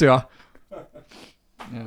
[0.00, 0.22] Ja.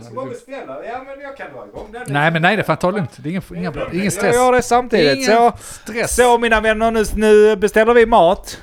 [0.05, 0.85] Ska bara beställa?
[0.85, 2.01] Ja men jag kan dra igång den.
[2.07, 3.11] Nej men nej, det får ta lugnt.
[3.17, 4.35] Det är ingen, inga, ingen stress.
[4.35, 5.17] Jag gör det samtidigt.
[5.17, 6.15] Ingen Så, stress.
[6.15, 8.57] så mina vänner, nu, nu beställer vi mat.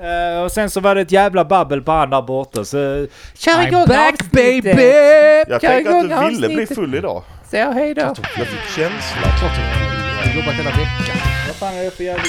[0.00, 3.06] Eh, och sen så var det ett jävla babbel på han där borta så...
[3.34, 4.68] Kör I'm back baby!
[5.48, 7.22] Jag Kör tänkte att igång du ville bli full idag.
[7.50, 8.00] Så hej då.
[8.00, 8.16] Jag
[8.46, 9.22] fick känsla.
[9.38, 11.16] Klart jag har jobbat hela veckan.
[11.46, 12.22] Vad fan är det för jävla...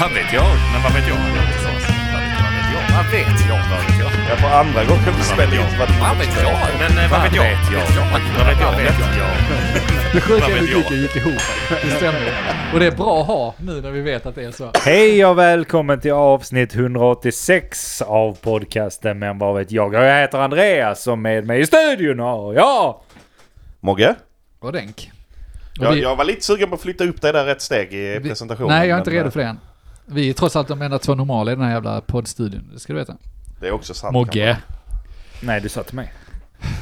[0.00, 0.46] Vad vet jag?
[0.72, 1.16] Men vad vet jag?
[3.12, 3.60] Vet jag?
[3.70, 4.10] Vad vet jag?
[4.30, 6.52] Jag får andra gången vi spelade in vad Vad vet jag?
[6.78, 7.44] Men vad vet jag?
[7.44, 8.66] Vad vet jag?
[8.66, 9.28] Vad vet jag?
[10.14, 10.60] Det sjuka jag?
[10.62, 11.40] musiken gick ihop.
[11.82, 12.32] Det stämmer.
[12.74, 14.70] Och det är bra att ha nu när vi vet att det är så.
[14.84, 19.94] Hej och välkommen till avsnitt 186 av podcasten Men vad vet jag?
[19.94, 23.00] Jag heter Andreas och med mig i studion har jag...
[23.80, 24.14] Mogge?
[24.60, 25.10] Och denk.
[25.74, 28.18] Jag, vi- jag var lite sugen på att flytta upp dig där ett steg i
[28.22, 28.68] vi- presentationen.
[28.78, 29.58] Nej, jag är inte redo för det än.
[30.10, 32.70] Vi är trots allt de enda två normala i den här jävla poddstudion.
[32.72, 33.16] Det ska du veta.
[33.60, 34.12] Det är också sant.
[34.12, 34.56] Mogge.
[35.42, 36.12] Nej, du sa till mig.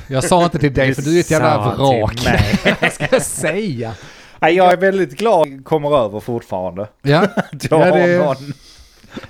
[0.09, 2.27] Jag sa inte till dig för du är ett jävla vrak.
[2.81, 3.95] Vad ska jag säga?
[4.41, 6.89] Nej, jag är väldigt glad jag kommer över fortfarande.
[7.03, 8.37] Ja, Att Ja, det- någon...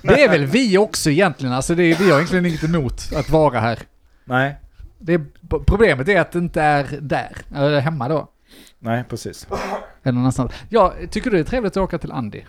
[0.01, 1.53] det är väl vi också egentligen.
[1.53, 3.79] Alltså det är, vi har egentligen inget emot att vara här.
[4.25, 4.55] Nej,
[4.99, 5.21] Det är,
[5.65, 7.31] problemet är att det inte är där.
[7.55, 8.27] Eller hemma då.
[8.79, 9.47] nej precis.
[10.03, 10.51] Eller någon annanstans.
[10.69, 12.41] Ja, tycker du det är trevligt att åka till Andy?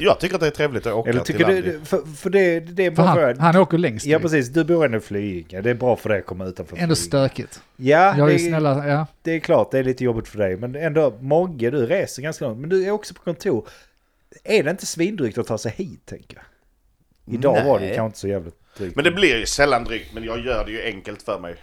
[0.00, 1.60] Jag tycker att det är trevligt att åka Eller till tycker Andy.
[1.62, 1.80] du...
[1.84, 3.34] För, för det, det är För han, för...
[3.34, 4.06] han åker längst.
[4.06, 4.22] Ja ju.
[4.22, 5.60] precis, du bor ändå i Flyinge.
[5.60, 6.96] Det är bra för dig att komma utanför Ändå Flyinge.
[6.96, 7.62] stökigt.
[7.76, 9.06] Ja, Jag är det, snälla, ja.
[9.22, 10.56] det är klart det är lite jobbigt för dig.
[10.56, 12.58] Men ändå, Mogge, du reser ganska långt.
[12.60, 13.68] Men du är också på kontor.
[14.44, 17.34] Är det inte svindrygt att ta sig hit, tänker jag?
[17.34, 17.94] Idag var det Nej.
[17.94, 18.96] kanske inte så jävligt drygt.
[18.96, 21.54] Men det blir ju sällan drygt, men jag gör det ju enkelt för mig.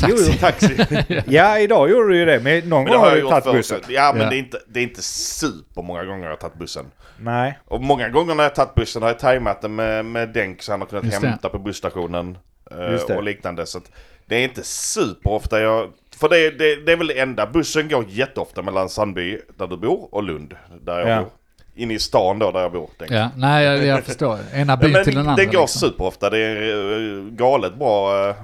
[0.00, 0.38] Taxi.
[0.38, 0.76] Taxi.
[1.26, 2.40] Ja, idag gjorde du ju det.
[2.40, 3.80] Men någon Men det gång har du tagit bussen.
[3.88, 4.30] Ja, men Ja.
[4.30, 6.84] Det, är inte, det är inte super många gånger jag har tagit bussen.
[7.18, 7.58] Nej.
[7.64, 10.62] Och många gånger när jag har tagit bussen har jag tajmat det med, med Denk
[10.62, 11.28] så han har kunnat Just det.
[11.28, 12.38] hämta på busstationen
[12.70, 13.16] eh, Just det.
[13.16, 13.66] och liknande.
[13.66, 13.90] Så att
[14.26, 15.90] det är inte superofta jag...
[16.16, 17.46] För det, det, det är väl det enda.
[17.46, 21.20] Bussen går jätteofta mellan Sandby, där du bor, och Lund, där jag Ja.
[21.20, 21.30] bor.
[21.74, 22.90] Inne i stan då, där jag bor.
[22.98, 23.10] Denk.
[23.10, 24.38] Ja, nej jag, jag förstår.
[24.54, 25.36] Ena byn till den andra.
[25.36, 25.88] det går liksom.
[25.88, 26.30] superofta.
[26.30, 28.34] Det är eh, galet bra...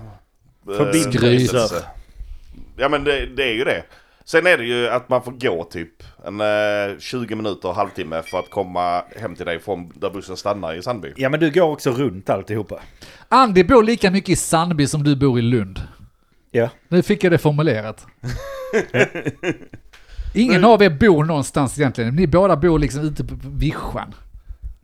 [0.71, 1.19] eh, Förbindelser.
[1.21, 1.85] förbindelse.
[2.77, 3.83] Ja men det, det är ju det.
[4.25, 8.39] Sen är det ju att man får gå typ en eh, 20 minuter, halvtimme för
[8.39, 11.13] att komma hem till dig från där bussen stannar i Sandby.
[11.17, 12.81] Ja, men du går också runt alltihopa.
[13.29, 15.81] Andy bor lika mycket i Sandby som du bor i Lund.
[16.51, 16.69] Ja.
[16.89, 18.07] Nu fick jag det formulerat.
[20.35, 22.17] Ingen av er bor någonstans egentligen.
[22.17, 24.15] Ni båda bor liksom ute på vischan.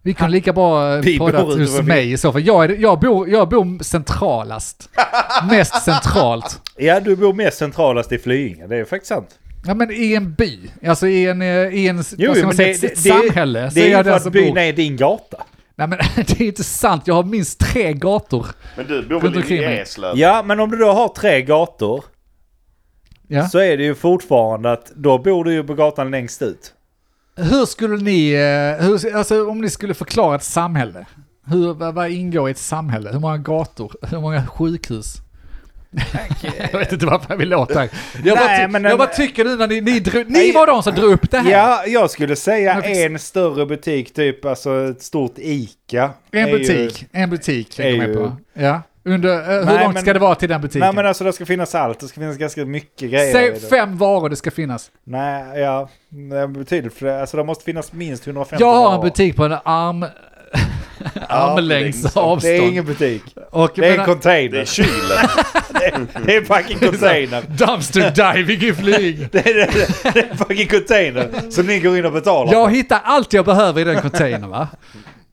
[0.04, 2.42] Vi kan lika bra bor podda hos mig i så fall.
[2.46, 4.88] Jag, är, jag, bor, jag bor centralast.
[5.50, 6.60] Mest centralt.
[6.76, 8.66] Ja, du bor mest centralast i Flyinge.
[8.66, 9.28] Det är faktiskt sant.
[9.66, 12.86] Ja men i en by, alltså i en, eh, i en Jo, men säga, det,
[12.86, 13.60] ett det, samhälle.
[13.60, 14.58] det, så det är är ju för att byn bor.
[14.60, 15.42] är din gata.
[15.76, 18.46] Nej men det är inte sant, jag har minst tre gator.
[18.76, 19.64] Men du bor väl i.
[19.64, 20.18] Eslöv?
[20.18, 22.04] Ja, men om du då har tre gator
[23.28, 23.48] Ja.
[23.48, 26.72] så är det ju fortfarande att då bor du ju på gatan längst ut.
[27.36, 31.06] Hur skulle ni, eh, hur, alltså om ni skulle förklara ett samhälle.
[31.46, 33.10] Hur, vad, ingår i ett samhälle?
[33.12, 33.92] Hur många gator?
[34.02, 35.14] Hur många sjukhus?
[36.72, 37.82] jag vet inte varför jag vill låta.
[38.24, 40.52] Jag, bara, Nej, ty- men jag en- bara tycker nu när ni, ni, drog, ni
[40.52, 41.50] var de som drog upp det här.
[41.50, 46.10] Ja, jag skulle säga en större butik, typ alltså ett stort ICA.
[46.30, 48.36] en är ju- butik, en butik är ju- med på.
[48.54, 48.82] Ja.
[49.04, 50.80] Under, eh, hur Nej, långt men- ska det vara till den butiken?
[50.80, 53.28] Nej men alltså det ska finnas allt, det ska finnas ganska mycket grejer.
[53.28, 53.60] i Säg det.
[53.60, 54.90] fem varor det ska finnas.
[55.04, 55.88] Nej, ja.
[56.08, 57.20] Nej, betydligt fler.
[57.20, 59.02] Alltså det måste finnas minst 150 Jag har en varor.
[59.02, 60.04] butik på en arm...
[61.28, 62.40] armlängds avstånd.
[62.42, 63.22] Det är ingen butik.
[63.50, 64.58] Och, Det är en men- Det container.
[64.58, 64.88] är kylen.
[66.26, 67.42] Det är en fucking container.
[67.48, 69.28] Dumpster diving i flyg.
[69.32, 69.54] Det är,
[70.12, 72.74] det är en fucking container som ni går in och betalar Jag för.
[72.76, 74.68] hittar allt jag behöver i den containern va?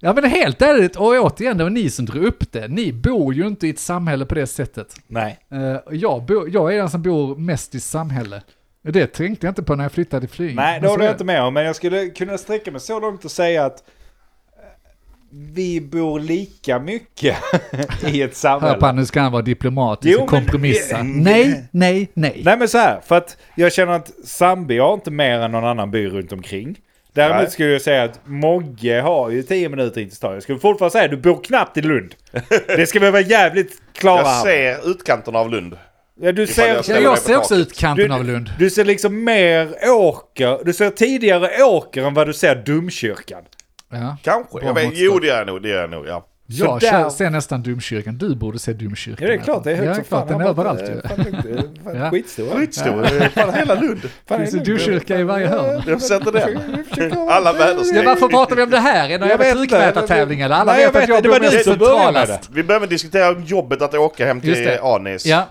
[0.01, 2.67] Ja men helt ärligt, och återigen, det var ni som drog upp det.
[2.67, 4.95] Ni bor ju inte i ett samhälle på det sättet.
[5.07, 5.39] Nej.
[5.51, 8.41] Eh, jag, bor, jag är den som bor mest i samhälle.
[8.81, 10.55] Det tänkte jag inte på när jag flyttade till Flyinge.
[10.55, 11.53] Nej, det Men håller jag inte med om.
[11.53, 13.83] Men jag skulle kunna sträcka mig så långt och säga att
[14.57, 14.63] eh,
[15.31, 17.35] vi bor lika mycket
[18.07, 18.91] i ett Hör på samhälle.
[18.91, 20.97] nu ska han vara diplomatisk Jo, och men- kompromissa.
[20.99, 21.19] Mm.
[21.23, 22.41] Nej, nej, nej.
[22.45, 25.65] Nej men så här, för att jag känner att Sandby har inte mer än någon
[25.65, 26.79] annan by runt omkring.
[27.19, 27.51] Däremot Nej.
[27.51, 30.33] skulle jag säga att Mogge har ju 10 minuter in till stan.
[30.33, 32.16] Jag skulle fortfarande säga att du bor knappt i Lund.
[32.68, 35.77] Det ska vi vara jävligt klara Jag ser utkanterna av Lund.
[36.21, 36.86] Ja, du ser, jag jag
[37.19, 37.57] ser också taket.
[37.57, 38.51] ut kanten Du- av Lund.
[38.60, 40.66] du ser liksom mer åker.
[40.66, 43.42] Du ser tidigare åker än vad du ser domkyrkan.
[43.92, 44.18] Ja.
[44.24, 44.65] Kanske.
[44.65, 45.62] Jag vet, jo det gör jag nog.
[45.62, 46.25] Det gör jag nog ja.
[46.51, 48.18] Jag där- ser nästan Domkyrkan.
[48.18, 49.18] Du borde se Domkyrkan.
[49.22, 50.28] Ja det är klart, det är högt ja, som fan.
[50.28, 51.01] Den är överallt ju.
[51.94, 52.10] Ja.
[52.12, 52.57] Skitstor.
[52.60, 54.00] Skitstor, fan hela Lund.
[54.28, 54.86] Fan, Finns det är lugnt.
[54.86, 55.84] domkyrka i varje hörn?
[55.88, 57.30] Jag sätter den.
[57.30, 58.04] Alla väderstreck.
[58.06, 59.10] Ja, varför pratar vi om det här?
[59.10, 59.54] Är det inte.
[59.56, 60.56] tryckmätartävling eller?
[60.56, 62.50] Alla Nej, vet att jag bor mest centralast.
[62.54, 64.80] Vi behöver diskutera om jobbet att åka hem till det.
[64.81, 65.25] Anis.
[65.25, 65.48] Ja,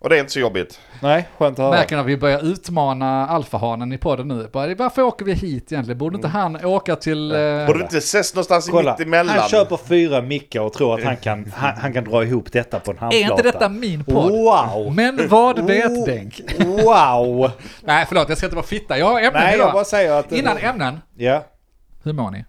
[0.00, 0.80] Och det är inte så jobbigt.
[1.02, 1.96] Nej, skönt att höra.
[1.96, 4.48] när vi börjar utmana alfahanen i podden nu.
[4.52, 5.98] Bara, Varför åker vi hit egentligen?
[5.98, 7.32] Borde inte han åka till...
[7.32, 9.38] eh, Borde inte ses någonstans Kolla, mitt emellan?
[9.38, 12.80] han köper fyra mickar och tror att han kan, han, han kan dra ihop detta
[12.80, 13.30] på en Är handplata.
[13.32, 14.30] inte detta min podd?
[14.32, 14.94] Wow!
[14.94, 16.04] Men vad vet Oh.
[16.04, 16.40] Denk?
[16.58, 17.50] Wow!
[17.84, 18.98] Nej, förlåt, jag ska inte vara fitta.
[18.98, 19.72] Jag har ämnen Nej, jag idag.
[19.72, 20.32] bara säger att...
[20.32, 21.44] Innan ämnen, Ja,
[22.04, 22.44] hur mår ni?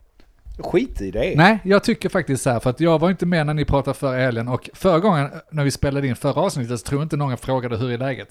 [0.64, 1.34] Skit i det.
[1.38, 3.98] Nej, jag tycker faktiskt så här, för att jag var inte med när ni pratade
[3.98, 7.18] förra helgen och förra gången när vi spelade in förra avsnittet så tror jag inte
[7.18, 8.30] någon frågade hur är läget.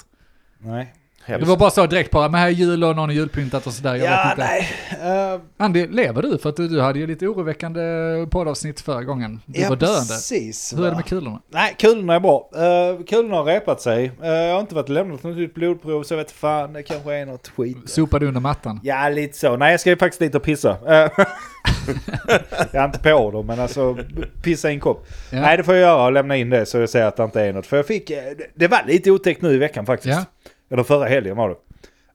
[0.58, 0.94] Nej.
[1.28, 1.44] Helst.
[1.46, 3.72] Det var bara så direkt bara, men här är jul och någon är julpyntat och
[3.72, 3.94] sådär.
[3.94, 4.44] Jag vet Ja, inte.
[5.02, 5.34] nej.
[5.34, 6.38] Uh, Andy, lever du?
[6.38, 7.80] För att du, du hade ju lite oroväckande
[8.30, 9.40] poddavsnitt förra gången.
[9.46, 9.98] Du ja, var döende.
[10.08, 10.72] precis.
[10.72, 10.96] Hur är det va.
[10.96, 11.40] med kulorna?
[11.52, 12.50] Nej, kulorna är bra.
[12.56, 14.10] Uh, kulorna har repat sig.
[14.22, 17.14] Uh, jag har inte varit lämnat något nytt blodprov så jag vet fan, det kanske
[17.14, 17.76] är något skit.
[17.86, 18.81] Sopade under mattan?
[18.82, 19.56] Ja, lite så.
[19.56, 20.70] Nej, jag ska ju faktiskt dit och pissa.
[20.70, 21.10] Eh,
[22.72, 23.98] jag är inte på dem, men alltså
[24.42, 25.06] pissa i en kopp.
[25.32, 25.40] Ja.
[25.40, 27.40] Nej, det får jag göra och lämna in det så jag ser att det inte
[27.42, 27.66] är något.
[27.66, 28.10] För jag fick,
[28.54, 30.19] det var lite otäckt nu i veckan faktiskt.
[30.19, 30.50] Ja.
[30.70, 31.56] Eller förra helgen var det.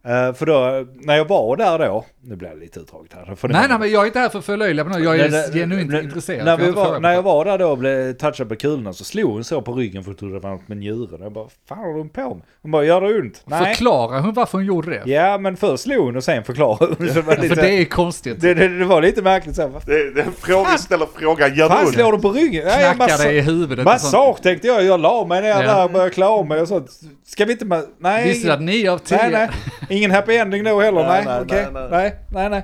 [0.08, 3.26] Eh, för då, när jag var där då, nu blir det lite utdraget här.
[3.48, 5.52] ni- Nej, nej, men jag är inte här för att förlöjliga, men jag är Nej,
[5.54, 6.46] genuint nej, intresserad.
[6.46, 8.50] När, för jag vi inte var, när på jag var där då och blev touchad
[8.50, 10.78] på kulorna så slog hon så på ryggen för att trodde det var något med
[10.78, 11.20] njuren.
[11.22, 12.42] Jag bara, fan har hon på med?
[12.62, 13.42] Hon bara, gör det ont?
[13.46, 13.66] Nej.
[13.76, 15.12] Förklara hon varför hon gjorde det.
[15.12, 17.08] Ja, men först slog hon och sen förklarade hon.
[17.08, 18.42] Så det, var lite, För det är konstigt.
[18.42, 21.70] det, det, det var lite märkligt så Det, det är en fråga, ställer frågan, gör
[21.70, 22.22] fan det slår ont?
[22.24, 22.66] du på ryggen?
[22.66, 23.86] Nej, jag Knacka dig i huvudet.
[23.86, 25.62] massage tänkte jag, jag la mig ner Ja.
[25.62, 26.90] där och började klä av mig och sånt.
[27.26, 28.28] Ska vi inte, nej.
[28.28, 29.18] Visste du att nio av tio...
[29.18, 29.50] nej, nej.
[29.98, 31.26] Ingen happy ending då heller, nej.
[31.26, 31.68] Nej, nej, okej.
[31.74, 32.64] nej, Nej, nej, nej.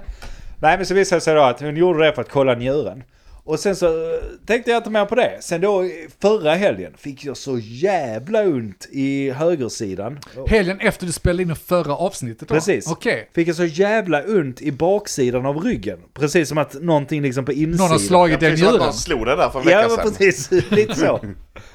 [0.61, 3.03] Nej, men så visade det sig då att hon gjorde det för att kolla njuren.
[3.43, 5.37] Och sen så eh, tänkte jag inte mer på det.
[5.39, 5.83] Sen då
[6.21, 10.19] förra helgen fick jag så jävla ont i högersidan.
[10.47, 12.55] Helgen efter du spelade in förra avsnittet då?
[12.55, 12.91] Precis.
[12.91, 13.29] Okej.
[13.35, 15.99] Fick jag så jävla ont i baksidan av ryggen.
[16.13, 17.77] Precis som att någonting liksom på insidan.
[17.77, 18.75] Någon har slagit att njuren.
[18.75, 20.11] någon slog det där för en vecka Ja, sedan.
[20.11, 20.51] precis.
[20.71, 21.19] Lite så.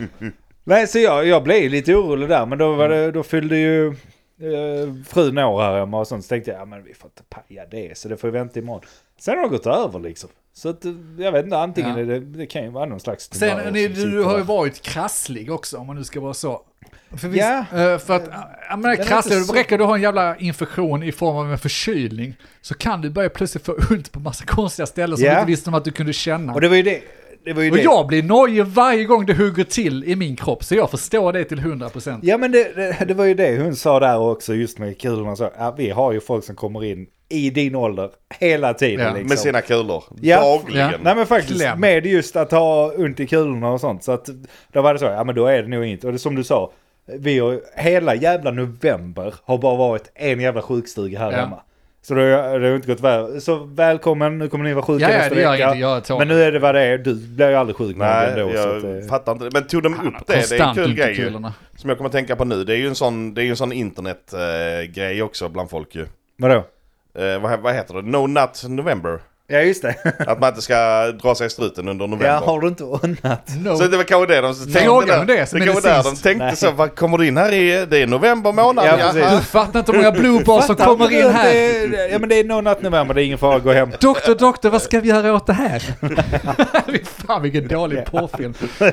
[0.65, 3.95] Nej, så jag, jag blev lite orolig där, men då, var det, då fyllde ju
[4.41, 6.25] eh, frun år här hemma och sånt.
[6.25, 8.59] Så tänkte jag, ja men vi får inte paja det, så det får vi vänta
[8.59, 8.83] imorgon.
[9.19, 10.31] Sen har det gått över liksom.
[10.53, 11.99] Så att, eh, jag vet inte, antingen Ja.
[11.99, 13.31] är det, det kan ju vara någon slags...
[13.33, 16.63] Sen, ni, du har ju varit krasslig också, om man nu ska vara så.
[17.17, 17.59] För, visst, Ja.
[17.93, 18.29] eh, för att,
[18.71, 22.35] jag menar krasslig, så- räcker du har en jävla infektion i form av en förkylning,
[22.61, 25.33] så kan du börja plötsligt få ont på massa konstiga ställen som Ja.
[25.33, 26.55] du inte visste om att du kunde känna.
[26.55, 27.03] Och det var ju det.
[27.45, 27.83] Det var ju Och det.
[27.83, 31.45] jag blir nojig varje gång det hugger till i min kropp, så jag förstår det
[31.45, 32.19] till 100%.
[32.23, 35.37] Ja men det, det, det var ju det hon sa där också just med kulorna
[35.37, 35.51] så.
[35.59, 38.11] Ja, vi har ju folk som kommer in i din ålder
[38.41, 39.29] hela tiden Ja, liksom.
[39.29, 40.05] Med sina kulor.
[40.21, 40.41] Ja.
[40.41, 40.91] Dagligen.
[40.91, 40.99] Ja.
[41.03, 41.81] Nej men faktiskt, Kläm.
[41.81, 44.05] med just att ha ont i kulorna och sånt.
[44.05, 44.29] Så att
[44.73, 46.07] då var det så, ja men då är det nog inte.
[46.07, 46.73] Och det som du sa,
[47.19, 51.39] vi har hela jävla november har bara varit en jävla sjukstuga här Ja.
[51.39, 51.61] hemma.
[52.07, 53.41] Så det har, det har inte gått väl.
[53.41, 55.75] Så välkommen, nu kommer ni vara sjuka Ja, ja, nästa det vecka.
[55.75, 58.31] jag tar Men nu är det vad det är, du blir ju aldrig sjuk Nej,
[58.31, 58.51] ändå.
[58.51, 59.49] så jag att, eh, fattar inte.
[59.53, 60.51] Men tog de upp det?
[60.51, 61.31] Det är en kul grej ju.
[61.77, 62.65] Som jag kommer att tänka på nu.
[62.65, 66.07] Det är ju en sån, det är en sån internetgrej också bland folk ju.
[66.39, 66.65] Vadå?
[67.19, 68.03] Eh, vad, vad heter det?
[68.03, 69.19] No Nut November.
[69.47, 69.95] Ja just det.
[70.27, 72.27] Att man inte ska dra sig i struten under november.
[72.27, 73.49] ja, har du inte unnat?
[73.65, 73.77] No.
[73.77, 74.81] Så det var kanske det de tänkte.
[74.81, 76.57] Fråga om det, som det kanske där de tänkte Nej.
[76.57, 76.71] så.
[76.71, 77.87] Vad kommer du in här i?
[77.87, 78.87] Det är november månad.
[78.87, 79.31] Ja, precis.
[79.31, 81.53] Du fattar inte hur många blodbars som kommer in att här.
[81.53, 83.91] det är- Ja men det är no natt november, det är ingen fara, gå hem.
[84.01, 85.79] Doktor, doktor, vad ska vi göra åt det här?
[87.27, 88.03] Fan vilken dålig Ja.
[88.11, 88.55] porrfilm.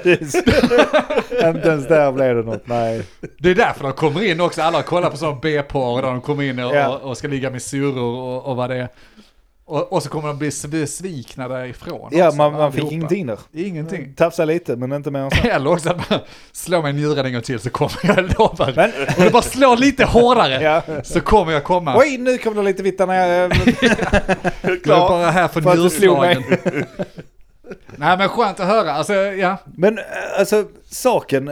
[1.55, 3.01] Inte ens där blev det något, nej.
[3.37, 6.43] Det är därför de kommer in också, alla kollar på sån B-porr där de kommer
[6.43, 6.87] in och, Ja.
[6.87, 8.87] och, och ska ligga med syrror och, och vad det är.
[9.65, 12.09] Och, och så kommer de bli besvikna därifrån.
[12.11, 13.39] Ja, också, man, man fick ingenting där.
[13.53, 14.13] Ingenting.
[14.13, 15.37] Tafsa lite, men inte mer än så.
[15.47, 16.19] Eller också att man
[16.51, 18.73] slår mig njuren en gång till så kommer jag lova.
[18.75, 21.03] Men, Om du bara slår lite hårdare ja.
[21.03, 21.97] så kommer jag komma.
[21.97, 23.51] Oj, nu kom det lite vitt när jag...
[24.61, 26.43] Jag är bara här för, För njurslagen.
[27.95, 29.57] Nej men skönt att höra, alltså ja.
[29.65, 30.03] Men eh,
[30.39, 31.49] alltså, saken...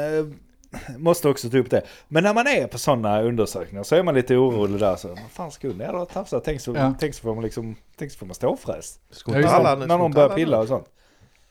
[0.98, 1.82] Måste också ta upp det.
[2.08, 4.96] Men när man är på sådana undersökningar så är man lite orolig där.
[4.96, 6.40] Så, vad fan skulle jag då tafsa?
[6.40, 6.94] Tänk så, Ja.
[7.00, 7.76] tänk så får man liksom...
[7.98, 9.00] Tänk så får man ståfräs.
[9.26, 10.86] Ja, när skulle någon börjar pilla och sånt.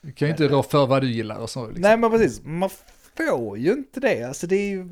[0.01, 1.65] Du kan ju inte rå för vad du gillar och så.
[1.65, 1.81] Liksom.
[1.81, 2.69] Nej men precis, man
[3.17, 4.23] får ju inte det.
[4.23, 4.89] Alltså det är ju...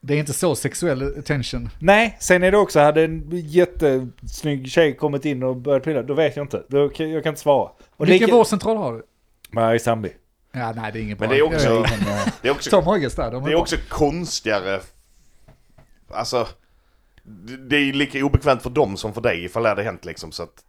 [0.00, 1.68] Det är inte så sexuell attention.
[1.80, 6.14] Nej, sen är det också, hade en jättesnygg tjej kommit in och börjat pilla, då
[6.14, 6.62] vet jag inte.
[6.68, 7.70] Då, kan- jag kan inte svara.
[7.96, 9.02] Och Vilken lika- vårdcentral har
[9.72, 9.78] du?
[9.78, 10.08] Sandby.
[10.52, 11.28] Ja, nej det är inget bra.
[11.28, 11.84] Men det är också,
[12.42, 14.80] det är också, Tom där, de är det är också konstigare.
[16.10, 16.48] Alltså,
[17.68, 20.32] det är lika obekvämt för dem som för dig ifall det hade hänt liksom.
[20.32, 20.64] Så att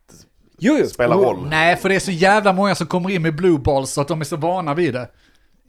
[0.57, 0.85] Jo, jo.
[0.87, 1.47] spelar roll.
[1.49, 4.07] Nej, för det är så jävla många som kommer in med blue balls så att
[4.07, 5.07] de är så vana vid det.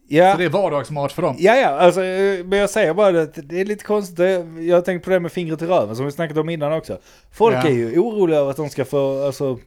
[0.08, 0.32] Ja.
[0.32, 1.36] Så det är vardagsmat för dem.
[1.38, 2.00] Ja, ja, alltså,
[2.44, 4.18] men jag säger bara att det är lite konstigt.
[4.58, 6.98] Jag har tänkt på det med fingret i röven som vi snackat om innan också.
[7.32, 7.62] Folk Ja.
[7.62, 9.58] är ju oroliga över att de ska få, alltså,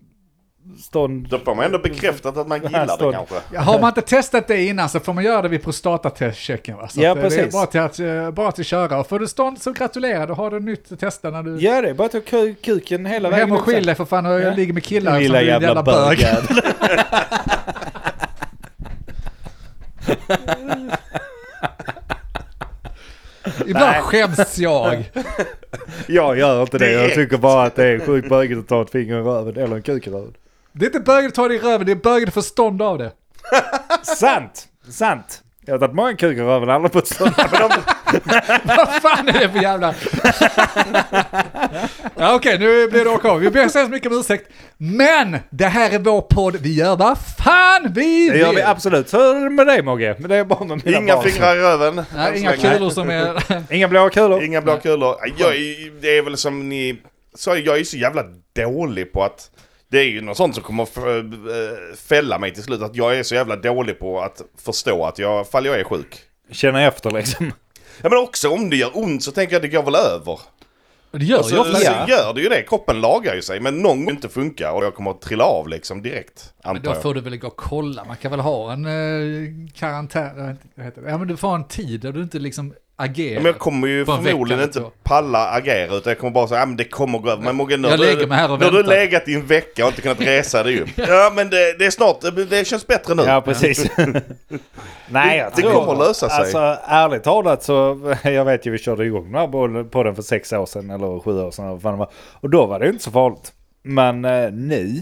[0.80, 1.28] stånd...
[1.30, 3.36] Då får man ändå bekräftat att man gillar det kanske.
[3.54, 6.78] Ja, Har man inte testat det innan så får man göra det vid prostatatestchecken.
[6.78, 6.88] Va?
[6.88, 7.54] Så Ja, eh, Det är precis.
[7.54, 9.00] bara till, att, eh, bara till att köra.
[9.00, 11.58] Och får du stånd så gratulerar, då har du nytt att testa när du...
[11.60, 14.26] Ja, det bara att ta ku- kuken hela vägen Hem och skilj dig för fan
[14.26, 14.54] och Ja.
[14.54, 16.26] ligger med killar som Lilla är en jävla bög.
[23.68, 25.12] Ibland skäms jag.
[26.08, 26.92] Jag gör inte det.
[26.92, 29.76] Jag tycker bara att det är sjukt bögigt att ta ett finger i röven eller
[29.76, 30.34] en kuk i röven.
[30.80, 32.82] Det är inte bögigt att ta det i röven, det är bögigt att få stånd
[32.82, 33.12] av det.
[34.02, 34.68] Sant!
[34.90, 35.42] Sant!
[35.66, 37.34] Jag har tagit många kukar i röven, aldrig fått stånd.
[37.38, 37.70] Men de,
[38.64, 39.94] Vad fan är det för jävla...
[42.18, 43.40] ja, Okej, nu blir det av.
[43.40, 44.52] Vi ber så hemskt mycket om ursäkt.
[44.78, 46.56] Men det här är vår podd.
[46.56, 48.42] Vi gör vad fan vi det vill.
[48.42, 49.10] gör vi absolut.
[49.10, 50.16] Så är det med dig Mogge.
[50.20, 51.26] Men det är bara med mina Inga barn.
[51.30, 52.06] fingrar i röven.
[52.16, 53.44] Nej, inga kulor som är...
[53.74, 54.44] Inga blåa kulor.
[54.44, 55.16] Inga blå kulor.
[55.38, 55.54] Jag,
[56.02, 57.02] det är väl som ni
[57.36, 58.24] sa, jag är så jävla
[58.56, 59.52] dålig på att...
[59.90, 62.82] Det är ju något sånt som kommer att f- fälla mig till slut.
[62.82, 66.20] Att jag är så jävla dålig på att förstå att jag, fall jag är sjuk.
[66.52, 67.52] Känna efter liksom.
[68.02, 70.40] Ja men också om det gör ont så tänker jag att det går väl över.
[71.12, 72.06] Det gör Och så, ju ofta så ja.
[72.10, 73.60] gör det ju det, kroppen lagar ju sig.
[73.60, 76.54] Men någon gång inte funkar och jag kommer att trilla av liksom direkt.
[76.64, 77.02] Men då jag.
[77.02, 78.06] får du väl gå och kolla.
[78.06, 80.58] Man kan väl ha en eh, karantän...
[81.08, 83.34] Ja, men du får ha en tid där du inte liksom agerar.
[83.34, 84.92] Ja, men jag kommer ju På en förmodligen inte så.
[85.04, 87.44] palla agera utan jag kommer bara säga att men det kommer gå över.
[87.44, 89.84] Men Mogge, nu Jag lägger mig här och nu har du legat i en vecka
[89.86, 90.90] och inte kunnat resa dig upp.
[90.96, 93.24] Ja men det, det är snart, det känns bättre nu.
[93.24, 93.88] Ja, precis.
[95.10, 95.72] Nej, jag Det tror...
[95.74, 96.40] kommer att lösa sig.
[96.40, 100.54] Alltså ärligt talat så, jag vet ju vi körde igång den här podden för sex
[100.54, 101.98] år sedan eller sju år sedan.
[102.00, 102.08] det.
[102.34, 103.52] Och då var det inte så farligt.
[103.84, 105.02] Men eh, nu?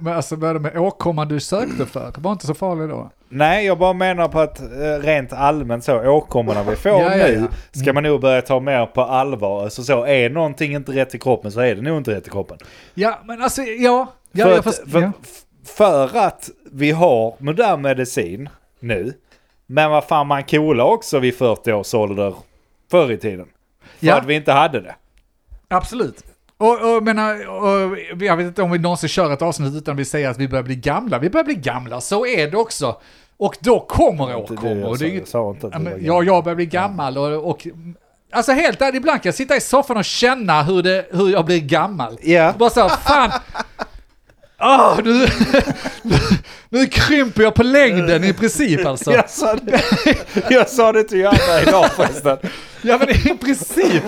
[0.00, 2.12] Men alltså vad med åkomman du sökte för?
[2.14, 3.10] Det var inte så farligt då?
[3.28, 4.66] Nej, jag bara menar på att eh,
[5.00, 7.80] rent allmänt så, åkommorna vi får Ja, ja, nu ja.
[7.80, 9.62] ska man nog börja ta mer på allvar.
[9.64, 12.30] Alltså så, är någonting inte rätt i kroppen så är det nog inte rätt i
[12.30, 12.58] kroppen.
[12.94, 14.06] Ja, men alltså ja.
[14.32, 15.12] ja för, att, först- för, ja.
[15.64, 18.48] för att vi har modern medicin
[18.80, 19.12] nu,
[19.66, 22.34] men vad fan man cola också vid 40 års ålder
[22.90, 23.46] förr i tiden.
[23.98, 24.16] För Ja.
[24.16, 24.94] att vi inte hade det.
[25.68, 26.24] Absolut.
[26.58, 30.04] Och, och, menar, och jag vet inte om vi någonsin kör ett avsnitt utan vi
[30.04, 31.18] säger att vi börjar bli gamla.
[31.18, 32.96] Vi börjar bli gamla, så är det också.
[33.38, 35.02] Och då kommer åkommor.
[35.02, 36.26] jag jag sa inte att Ja, det var men, gammalt.
[36.26, 37.66] ja, jag börjar bli gammal och, och
[38.32, 41.44] Alltså helt ärligt, ibland kan jag sitta i soffan och känna hur, det, hur jag
[41.44, 42.18] blir gammal.
[42.22, 42.54] Ja.
[42.58, 43.30] Bara så här, fan.
[44.58, 45.26] Ah, nu,
[46.68, 49.12] nu krymper jag på längden i princip alltså.
[49.12, 49.82] Jag sa det,
[50.50, 52.38] jag sa det till Johanna idag förresten.
[52.86, 54.02] Ja men i princip.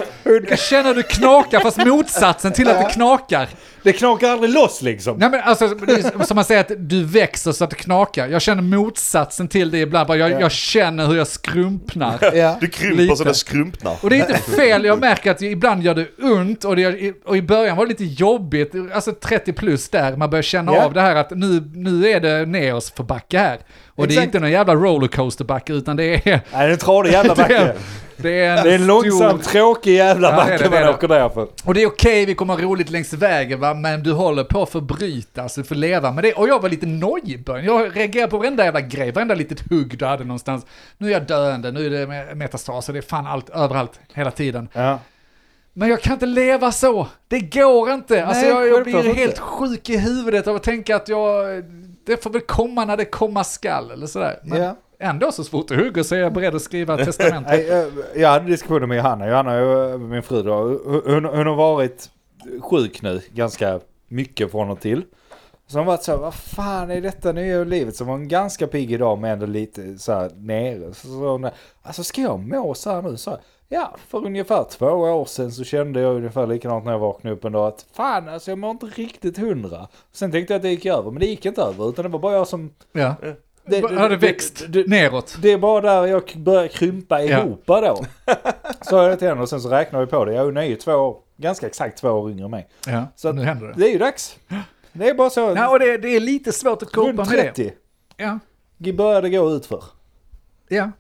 [0.49, 3.49] Jag känner hur du knakar fast motsatsen till att det knakar.
[3.83, 5.17] Det knakar aldrig loss liksom.
[5.19, 8.29] Nej men alltså, det som man säger att du växer så att det knakar.
[8.29, 10.07] Jag känner motsatsen till det ibland.
[10.09, 12.19] Bara jag, jag känner hur jag skrumpnar.
[12.35, 12.57] Ja.
[12.61, 13.17] Du krymper Lite.
[13.17, 13.97] så det skrumpnar.
[14.03, 17.37] Och det är inte fel, jag märker att ibland gör det ont och, det, och
[17.37, 20.85] i början var det lite jobbigt, alltså 30 plus där, man börjar känna Ja.
[20.85, 23.59] av det här att nu, nu är det nerårsförbacke här.
[23.89, 24.25] Och det är Exakt.
[24.27, 26.21] inte någon jävla rollercoasterbacke utan det är...
[26.25, 27.75] Nej, det är en tradig jävla Det backe.
[28.23, 29.51] Det är en, Det är en långsam, stor...
[29.53, 30.91] tråkig jävla Ja, det backe det, det är man det.
[30.91, 31.49] åker där för.
[31.65, 34.63] Och det är okej, vi kommer ha roligt längs vägen va, men du håller på
[34.63, 36.33] att förbrytas, du får leva med det.
[36.33, 39.61] Och jag var lite nojig i början, jag reagerade på varenda jävla grej, varenda litet
[39.71, 40.67] hugg du hade någonstans.
[40.99, 44.31] Nu är jag döende, nu är det me- metastaser, det är fan allt, överallt, hela
[44.31, 44.69] tiden.
[44.73, 44.99] Ja.
[45.73, 47.07] Men jag kan inte leva så.
[47.29, 48.25] Det går inte.
[48.27, 49.21] alltså Nej, jag, jag självklart blir inte.
[49.21, 51.47] helt sjuk i huvudet av att tänka att jag...
[52.07, 54.39] Det får väl komma när det komma skall eller sådär.
[54.45, 54.77] Men Ja.
[54.99, 57.51] Ändå så fort det hugger så är jag beredd att skriva ett testamente.
[57.57, 57.87] Nej, eh,
[58.17, 59.29] jag hade diskussioner med Johanna.
[59.29, 60.55] Johanna är ju min fru då.
[61.05, 62.11] Hon, hon har varit
[62.61, 65.05] sjuk nu ganska mycket från och till.
[65.67, 67.97] Så hon varit så här, vad fan är detta nya livet?
[67.97, 70.95] Så var hon ganska pigg idag men ändå lite så här nere.
[70.95, 71.49] Så hon,
[71.83, 73.17] alltså ska jag må så här nu?
[73.17, 76.99] Så här, ja, för ungefär två år sedan så kände jag ungefär likadant när jag
[76.99, 79.89] vaknade upp en dag att fan alltså jag mår inte riktigt hundra.
[80.13, 82.19] Sen tänkte jag att det gick över men det gick inte över utan det var
[82.19, 82.71] bara jag som...
[82.93, 83.15] Ja.
[83.71, 85.37] Det, Har det växt neråt?
[85.43, 87.39] det är bara där jag börjar krympa Ja.
[87.41, 88.05] ihop då.
[88.83, 90.33] Så jag det till henne och sen så räknar vi på det.
[90.35, 92.69] Jag är ju två år, ganska exakt två år yngre än mig.
[92.87, 93.75] Ja, Så nu händer det.
[93.77, 94.37] Det är ju dags.
[94.93, 95.41] Det är bara så.
[95.57, 97.43] Ja, och det, det är lite svårt att kopa runt med det.
[97.53, 97.73] 30
[98.17, 98.39] Ja,
[98.93, 99.85] börjar det gå ut för.
[100.69, 100.91] ja.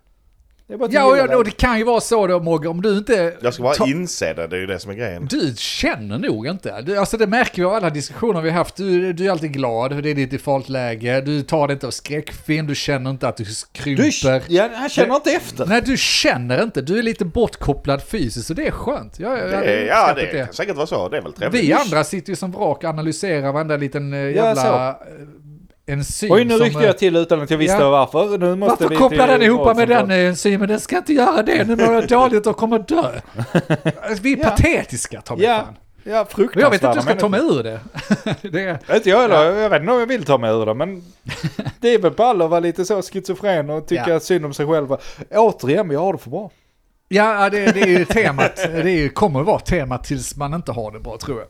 [0.70, 1.50] Ja, du och, gillar och det.
[1.50, 3.34] det kan ju vara så då Mogge, om du inte...
[3.40, 5.26] Jag ska bara ta- inse det, det är ju det som är grejen.
[5.30, 6.80] Du känner nog inte.
[6.80, 8.76] Du, alltså det märker vi av alla diskussioner vi har haft.
[8.76, 11.20] Du, du är alltid glad, det är ditt defaultläge.
[11.20, 14.42] Du tar det inte av skräckfilm, du känner inte att du Du, krymper.
[14.48, 15.66] ja, han känner inte efter.
[15.66, 16.80] Nej, du känner inte.
[16.82, 19.18] Du är lite bortkopplad fysiskt och det är skönt.
[19.20, 21.08] Jag, jag, Det, ja, uppskattat det kan säkert vara så.
[21.08, 21.64] Det är väl trevligt.
[21.64, 24.96] Vi andra sitter ju som vrak och analyserar varenda liten eh, jävla eh,
[25.88, 26.32] enzym.
[26.32, 27.90] Oj, nu ryckte eh, jag till utan att jag visste Ja.
[27.90, 28.38] varför.
[28.38, 30.68] Nu måste Varför vi kopplar till den ihop med den enzymen?
[30.68, 33.10] Den ska inte göra det, nu mår jag dåligt och kommer dö.
[34.20, 34.44] Vi är Ja.
[34.50, 35.76] patetiska, ta mig Ja, fan.
[36.04, 37.80] ja Och fruktansvärda jag vet inte hur jag ska ta mig ur det.
[38.50, 39.44] det är, Inte jag heller.
[39.44, 41.02] Jag vet inte om jag vill ta mig ur det, men
[41.80, 44.20] det är väl ball att vara lite så schizofren och tycka Ja.
[44.20, 44.96] synd om sig själv.
[45.34, 46.50] Återigen, jag har det för bra.
[47.08, 48.56] ja, det, det är ju temat.
[48.56, 51.48] Det är, kommer att vara temat tills man inte har det bra, tror jag.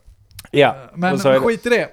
[0.51, 1.89] Ja, Men skit i det.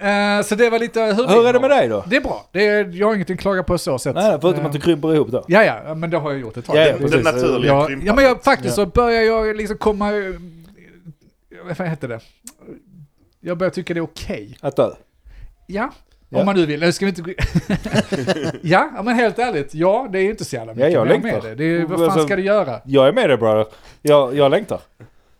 [0.00, 2.04] Eh, så det var lite hur, Hur är det med dig då?
[2.06, 2.46] Det är bra.
[2.52, 4.14] Det är, jag har ingenting att klaga på så sätt.
[4.14, 5.44] Nej, förutom Eh, att du krymper ihop då.
[5.48, 6.76] Ja, ja, men det har jag gjort ett tag.
[6.76, 8.06] Ja, Det- ja, det- naturliga Ja, krympandet.
[8.06, 8.84] ja men jag, faktiskt Ja.
[8.84, 10.10] så börjar jag liksom komma...
[11.78, 12.20] Vad heter det?
[13.40, 14.56] Jag börjar tycka det är okej.
[14.60, 14.90] Att dö.
[15.66, 15.90] Ja,
[16.28, 16.38] Ja.
[16.40, 16.80] om man nu vill.
[16.80, 17.22] Nu ska vi inte...
[17.22, 17.32] gå-
[18.62, 19.74] ja, ja, men helt ärligt.
[19.74, 21.30] Ja, det är ju inte så jävla mycket jag mer längtar.
[21.32, 21.54] med det.
[21.54, 22.80] det är, vad fan Alltså- ska du göra?
[22.84, 23.66] Jag är med dig brother.
[24.02, 24.80] Jag, jag längtar.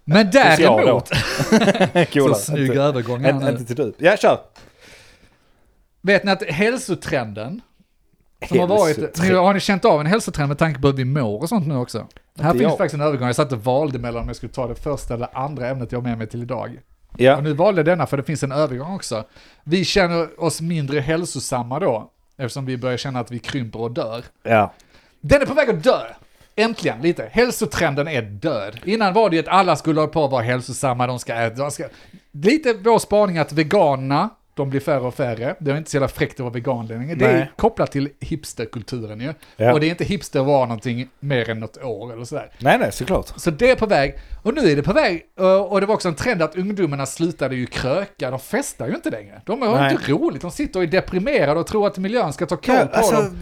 [0.09, 1.09] Men däremot...
[2.13, 3.51] Så snygg Inte, övergång här inte, nu.
[3.51, 3.95] inte till du.
[3.99, 4.41] Ja, kör.
[6.01, 7.61] Vet ni att hälsotrenden
[8.49, 11.05] som har varit, nu har ni känt av en hälsotrend med tanke på hur vi
[11.05, 12.07] mår och sånt nu också?
[12.41, 12.79] Här finns jag.
[12.79, 15.39] faktiskt en övergång, jag satt och valde mellan om jag skulle ta det första eller
[15.39, 16.81] andra ämnet jag har med mig till idag.
[17.17, 17.37] Ja.
[17.37, 19.25] Och nu valde jag denna för det finns en övergång också.
[19.65, 24.25] Vi känner oss mindre hälsosamma då, eftersom vi börjar känna att vi krymper och dör.
[24.43, 24.73] ja.
[25.21, 26.01] Den är på väg att dö!
[26.57, 27.29] Äntligen, lite.
[27.33, 28.81] Hälsotrenden är död.
[28.85, 31.63] Innan var det ju att alla skulle ha på att vara hälsosamma, de ska äta,
[31.63, 31.85] de ska...
[32.33, 35.55] Lite vår spaning att veganerna, de blir färre och färre.
[35.59, 37.15] Det är inte så jävla fräckt att vara vegan längre.
[37.15, 39.35] Det är kopplat till hipsterkulturen ju.
[39.57, 39.73] Ja.
[39.73, 42.51] Och det är inte hipster att vara någonting mer än något år eller sådär.
[42.59, 43.33] Nej, nej, såklart.
[43.37, 44.19] Så det är på väg.
[44.43, 45.23] Och nu är det på väg.
[45.69, 48.31] Och det var också en trend att ungdomarna slutade ju kröka.
[48.31, 49.43] De festar ju inte längre.
[49.45, 49.93] De har Nej.
[49.93, 50.43] inte roligt.
[50.43, 53.15] De sitter och är deprimerade och tror att miljön ska ta koll Ja, på alltså,
[53.15, 53.37] dem.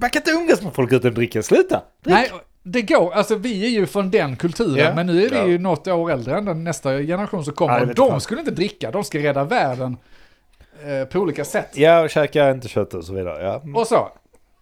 [0.00, 1.42] Man kan inte umgås med folk utan att dricka.
[1.42, 1.82] Sluta!
[2.02, 2.14] Drick.
[2.14, 2.30] Nej,
[2.62, 3.12] det går.
[3.12, 4.94] Alltså vi är ju från den kulturen, Ja.
[4.94, 5.46] men nu är vi Ja.
[5.46, 7.86] ju något år äldre än den nästa generation som kommer.
[7.86, 8.20] Vet de fan.
[8.20, 9.96] skulle inte dricka, de ska rädda världen
[10.86, 11.68] eh, på olika sätt.
[11.74, 13.42] Ja, och käka inte kött och så vidare.
[13.44, 13.80] Ja.
[13.80, 14.08] Och så,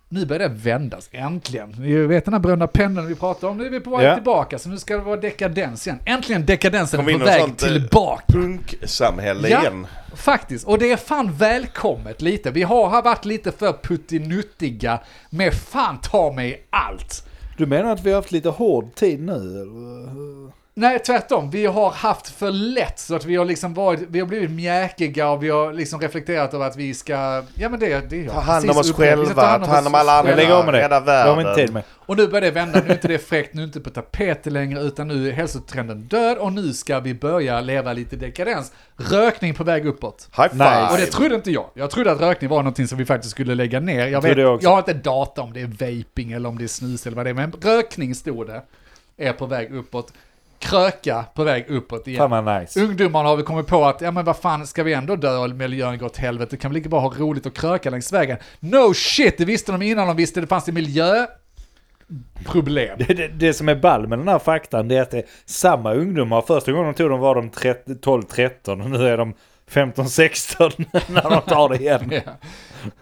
[0.09, 1.71] nu börjar det vändas, äntligen.
[1.79, 4.15] Ni vet den här bruna pendeln vi pratade om, nu är vi på väg Ja.
[4.15, 5.99] tillbaka, så nu ska det vara dekadens igen.
[6.05, 8.23] Äntligen dekadensen Kom är på väg eh, tillbaka.
[8.33, 9.61] Punksamhälle Ja.
[9.61, 9.87] igen.
[10.15, 12.51] Faktiskt, och det är fan välkommet lite.
[12.51, 17.29] Vi har, har varit lite för puttinuttiga med fan ta mig allt.
[17.57, 19.33] Du menar att vi har haft lite hård tid nu?
[19.33, 20.66] Eller?
[20.79, 21.51] Nej, tvärtom.
[21.51, 25.31] Vi har haft för lätt så att vi har liksom varit, vi har blivit mjäkiga
[25.31, 28.33] och vi har liksom reflekterat över att vi ska, ja men det, det är jag
[28.33, 30.81] Ta hand om oss själva, ta hand om alla andra, lägger av med det.
[30.83, 31.75] rädda Det har vi inte tid världen.
[31.75, 31.83] med.
[31.91, 33.91] Och nu börjar det vända, nu är inte det fräckt, nu är det inte på
[33.91, 38.73] tapeten längre, utan nu är hälsotrenden död och nu ska vi börja leva lite dekadens.
[38.97, 40.29] Rökning på väg uppåt.
[40.37, 40.65] High five!
[40.65, 40.93] Nej.
[40.93, 41.67] Och det trodde inte jag.
[41.75, 44.07] Jag trodde att rökning var någonting som vi faktiskt skulle lägga ner.
[44.07, 44.65] Jag, vet, jag också.
[44.67, 47.27] jag har inte data om det är vaping eller om det är snus eller vad
[47.27, 48.63] det är, men rökning stod det.
[49.17, 50.13] Är på väg uppåt.
[50.59, 52.19] Kröka på väg uppåt igen.
[52.19, 52.81] Fan vad nice.
[52.81, 55.51] Ungdomarna har vi kommit på att, ja men vad fan, ska vi ändå dö och
[55.51, 56.57] miljön går åt helvete?
[56.57, 58.39] Kan vi lika bra ha roligt och kröka längs vägen?
[58.61, 62.99] No shit, det visste de innan de visste det fanns det miljöproblem.
[62.99, 65.27] Det, det, det som är ball med den här faktan det är att det är
[65.45, 66.43] samma ungdomar.
[66.43, 69.35] Första gången de tog dem var de 12-13 och nu är de
[69.71, 72.11] 15-16 när de tar det igen.
[72.11, 72.21] Ja.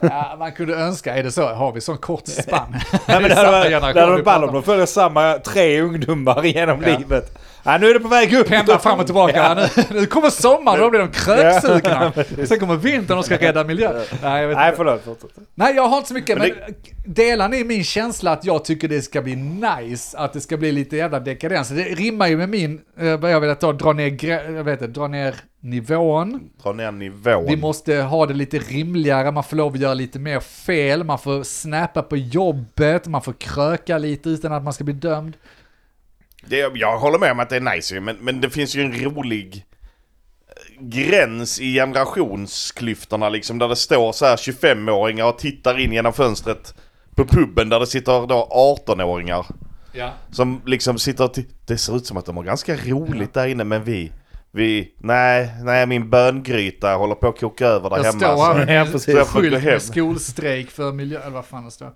[0.01, 1.47] Ja, man kunde önska, är det så?
[1.49, 2.77] Har vi sån kort spann?
[2.93, 6.99] Ja, men det hade varit- ball om de följer samma tre ungdomar genom Ja.
[6.99, 7.39] livet.
[7.67, 8.49] Ja, nu är det på väg upp.
[8.49, 9.55] Pendlar fram och tillbaka.
[9.55, 12.13] Nu, nu kommer sommaren och då blir de kröksugna.
[12.47, 14.03] Sen kommer vintern och ska rädda miljön.
[14.23, 15.05] Nej, jag vet Nej, förlåt.
[15.05, 15.31] fortsätt.
[15.55, 16.75] Nej, jag har inte så mycket, men, Men
[17.15, 20.73] delar ni min känsla att jag tycker det ska bli nice, att det ska bli
[20.73, 21.69] lite jävla dekadens?
[21.69, 24.25] Det rimmar ju med min, eh, vad jag vill ta, dra ner,
[24.57, 26.51] jag vet inte, dra ner nivån.
[26.63, 27.47] Dra ner nivån.
[27.47, 31.19] Vi måste ha det lite rimligare, man får lov att göra lite mer fel, man
[31.19, 35.37] får snappa på jobbet, man får kröka lite utan att man ska bli dömd.
[36.47, 38.93] Det, jag håller med om att det är nice men, men det finns ju en
[38.93, 39.65] rolig
[40.49, 43.59] eh, gräns i generationsklyftorna liksom.
[43.59, 46.75] Där det står så här 25-åringar och tittar in genom fönstret
[47.15, 48.49] på puben där det sitter då
[48.87, 49.47] 18-åringar.
[49.93, 50.13] Ja.
[50.31, 53.65] Som liksom sitter och Det ser ut som att de har ganska roligt där inne
[53.65, 54.13] men vi...
[54.55, 54.95] Vi...
[54.99, 58.19] Nej, nej min böngryta håller på att koka över där Jag hemma.
[58.19, 59.05] står här Ja, precis.
[59.05, 61.93] Så jag skylt med skolstrejk för miljö, eller vad fan det står.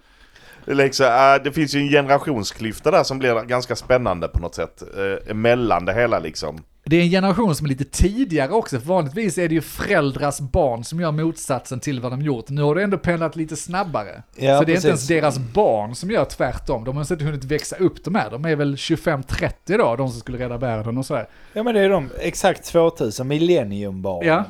[0.67, 4.83] liksom, äh, det finns ju en generationsklyfta där som blir ganska spännande på något sätt.
[4.97, 6.63] Eh, emellan det hela liksom.
[6.89, 10.41] Det är en generation som är lite tidigare också, för vanligtvis är det ju föräldrars
[10.41, 12.49] barn som gör motsatsen till vad de gjort.
[12.49, 14.23] Nu har det ändå pendlat lite snabbare.
[14.37, 15.09] Ja, så det är inte ens precis.
[15.09, 16.85] deras barn som gör tvärtom.
[16.85, 18.31] De har inte hunnit växa upp de här.
[18.31, 21.29] De är väl 25-30 då, de som skulle rädda världen och sådär.
[21.53, 24.29] Ja men det är de exakt 2000 millenniumbarnen.
[24.29, 24.45] Ja.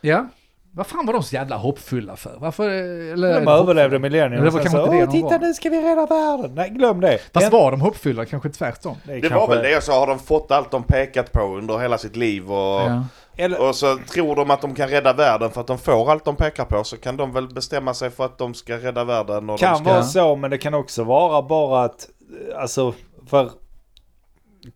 [0.00, 0.28] Ja.
[0.72, 2.36] Vad fan var de så jävla hoppfulla för?
[2.38, 2.68] Varför?
[2.70, 4.44] Eller, De överlevde millennium.
[4.44, 6.54] Det var kanske så, inte det Åh, titta var." nu ska vi rädda världen.
[6.54, 7.18] Nej, glöm det.
[7.34, 8.24] Fast Det- var de hoppfulla?
[8.24, 8.96] Kanske tvärtom.
[9.04, 11.78] det, Det var kanske- väl det så har de fått allt de pekat på under
[11.78, 13.04] hela sitt liv och, Ja.
[13.36, 16.24] Eller, och så tror de att de kan rädda världen för att de får allt
[16.24, 19.50] de pekar på så kan de väl bestämma sig för att de ska rädda världen
[19.50, 19.84] och de kan ska...
[19.84, 22.08] vara så, men det kan också vara bara att,
[22.52, 22.94] eh, alltså,
[23.26, 23.50] för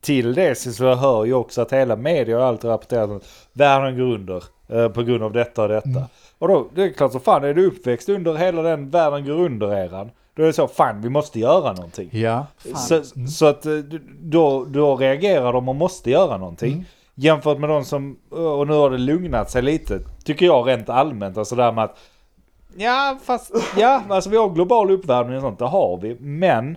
[0.01, 4.15] till det så hör ju också att hela media och allt rapporterat att världen går
[4.15, 4.45] under
[4.95, 5.89] på grund av detta och detta.
[5.89, 6.03] Mm.
[6.39, 9.33] Och då, det är klart så fan, är du uppväxt under hela den världen går
[9.33, 12.09] under-eran, då är det så, fan vi måste göra någonting.
[12.13, 12.47] Ja.
[12.59, 12.77] Fan.
[12.77, 13.73] Så, så att eh,
[14.21, 16.73] då, då reagerar de och måste göra någonting.
[16.73, 16.85] Mm.
[17.15, 21.39] Jämfört med de som, och nu har det lugnat sig lite, tycker jag rent allmänt.
[21.39, 21.99] Alltså där med att,
[22.77, 26.17] ja fast, ja alltså vi har global uppvärmning och sånt, det har vi.
[26.21, 26.77] Men,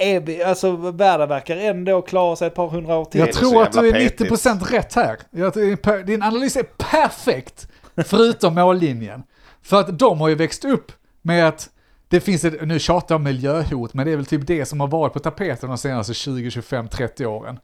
[0.00, 3.20] är alltså världen verkar ändå klara sig ett par hundra år till.
[3.20, 4.30] Jag tror att du är petigt.
[4.30, 6.02] 90% rätt här.
[6.02, 7.68] Din analys är perfekt,
[8.04, 9.22] förutom mållinjen.
[9.62, 11.70] För att de har ju växt upp med att
[12.08, 14.80] det finns ett, nu tjatar jag om miljöhot, men det är väl typ det som
[14.80, 17.58] har varit på tapeten de senaste 20, 25, 30 åren.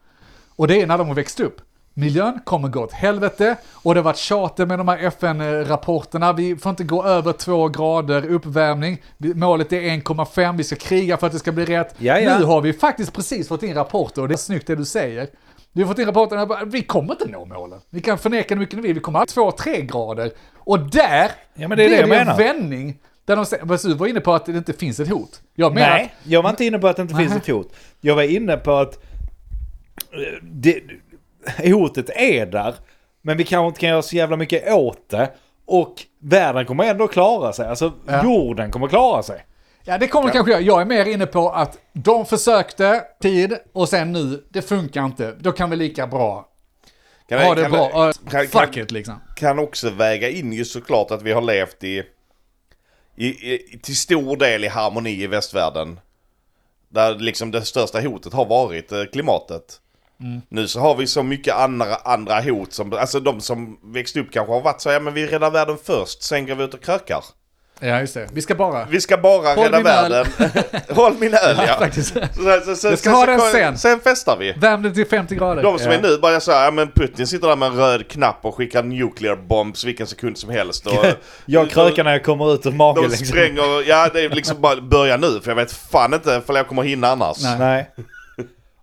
[0.57, 1.61] Och det är när de har växt upp.
[1.99, 6.33] Miljön kommer gå åt helvete och det har varit tjater med de här FN-rapporterna.
[6.33, 9.03] Vi får inte gå över två grader uppvärmning.
[9.19, 11.95] Målet är 1,5, vi ska kriga för att det ska bli rätt.
[11.99, 12.39] Ja, ja.
[12.39, 15.29] Nu har vi faktiskt precis fått in rapporter och det är snyggt det du säger.
[15.73, 17.81] Vi har fått in rapporter att vi kommer inte nå målen.
[17.91, 20.31] Vi kan förneka hur mycket vi vill, vi kommer ha 2-3 grader.
[20.57, 22.99] Och där Ja, men det är det blir jag det en vändning.
[23.25, 25.41] Där de säger, du var inne på att det inte finns ett hot.
[25.55, 27.39] Jag menar Nej, jag var inte inne på att det inte finns Nej.
[27.39, 27.73] ett hot.
[28.01, 28.95] Jag var inne på att
[30.13, 30.83] eh, det,
[31.73, 32.75] hotet är där,
[33.23, 35.31] men vi kanske inte kan göra så jävla mycket åt det.
[35.67, 37.69] Och världen kommer ändå klara sig.
[37.69, 38.25] Alltså Ja.
[38.25, 39.47] jorden kommer klara sig.
[39.85, 40.63] Ja, det kommer kanske jag.
[40.63, 45.35] Jag är mer inne på att de försökte tid och sen nu, det funkar inte.
[45.41, 46.49] Då kan vi lika bra
[47.29, 48.13] Kan, ha det kan, bra.
[48.31, 49.21] Kan, fuck kan, it liksom.
[49.37, 52.03] kan också väga in ju såklart att vi har levt i,
[53.17, 56.01] i, i till stor del i harmoni i västvärlden.
[56.89, 59.81] Där liksom det största hotet har varit eh, klimatet.
[60.21, 60.41] Mm.
[60.49, 64.33] Nu så har vi så mycket andra, andra hot som, alltså de som växt upp
[64.33, 66.83] kanske har varit så, ja men vi räddar världen först, sen går vi ut och
[66.83, 67.25] krökar.
[67.81, 68.29] Ja, just det.
[68.33, 68.85] Vi ska bara...
[68.85, 70.27] Vi ska bara Håll rädda världen.
[70.89, 71.77] Håll min öl ja.
[71.79, 72.15] faktiskt.
[72.15, 73.79] Så, så, så, Jag ska ha den sen.
[73.79, 74.53] Sen festar vi.
[74.53, 75.63] Värm det till 50 grader.
[75.63, 75.99] De som ja.
[75.99, 78.55] är nu bara så här, ja men Putin sitter där med en röd knapp och
[78.55, 80.87] skickar nuclear bombs vilken sekund som helst.
[80.87, 81.05] Och,
[81.47, 83.03] Jag krökar när jag kommer ut ur magen.
[83.03, 83.27] De liksom.
[83.27, 86.69] spränger, ja det är liksom bara börja nu för jag vet fan inte för jag
[86.69, 87.43] kommer hinna annars.
[87.43, 87.59] Nej.
[87.59, 87.91] Nej.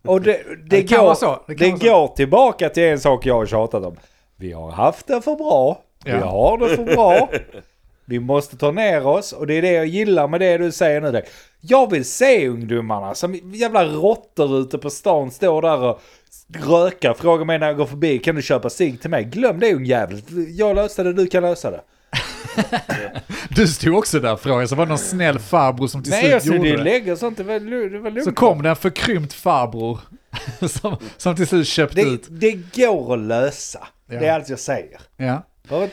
[0.07, 1.39] Och det, det, Det går, så.
[1.47, 1.85] Det Det, så.
[1.87, 3.95] går tillbaka till en sak jag har tjatat om.
[4.35, 5.81] Vi har haft det för bra.
[6.05, 6.25] Vi Ja.
[6.25, 7.29] har det för bra.
[8.05, 11.01] Vi måste ta ner oss och det är det jag gillar med det du säger
[11.01, 11.21] nu.
[11.61, 16.01] Jag vill se ungdomarna som jävla råttor ute på stan står där och
[16.67, 17.13] rökar.
[17.13, 19.23] Frågar mig när jag går förbi, kan du köpa cigg till mig?
[19.23, 20.21] Glöm det ungjävel.
[20.49, 21.81] Jag löste det, du kan lösa det.
[23.49, 26.45] Du stod också där frågade, så var det någon snäll farbror som till Nej, slut
[26.45, 26.83] jag gjorde det.
[26.83, 27.37] lägg och sånt.
[27.37, 28.23] Det var, det var lugnt.
[28.25, 29.99] Så kom det en förkrympt farbror
[30.67, 32.25] som, som till slut köpte det, ut.
[32.29, 33.87] det går att lösa.
[34.09, 34.19] Ja.
[34.19, 34.99] Det är allt jag säger.
[35.17, 35.43] Ja.
[35.69, 35.87] Ja.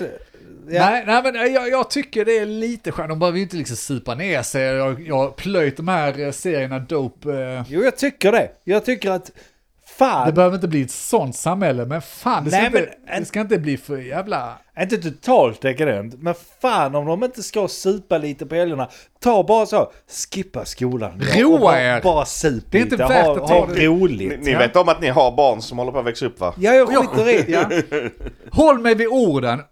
[0.67, 3.09] Nej, nej, men jag, jag tycker det är lite skönt.
[3.09, 4.63] De behöver ju inte liksom supa ner sig.
[4.63, 7.33] Jag, jag har plöjt de här eh, serierna dope.
[7.33, 8.51] Eh, Jo, jag tycker det.
[8.65, 9.31] Jag tycker att
[10.01, 13.21] fan, det behöver inte bli ett sånt samhälle, men fan, det ska, Nej, inte, men-
[13.21, 14.59] det ska inte bli för jävla...
[14.81, 18.89] inte totalt dekadent, men fan om de inte ska supa lite på helgerna,
[19.21, 19.93] ta bara så,
[20.33, 21.21] skippa skolan.
[21.37, 22.01] Roa er.
[22.03, 23.73] Bara sup Det är inte värt ha, att ta ha det.
[23.73, 24.41] Ni, roligt.
[24.43, 24.59] ni Ja.
[24.59, 26.55] vet om att ni har barn som håller på att växa upp va?
[26.59, 27.53] Ja, jag skiter i.
[27.53, 27.71] Ja.
[28.53, 29.63] Håll mig vid orden.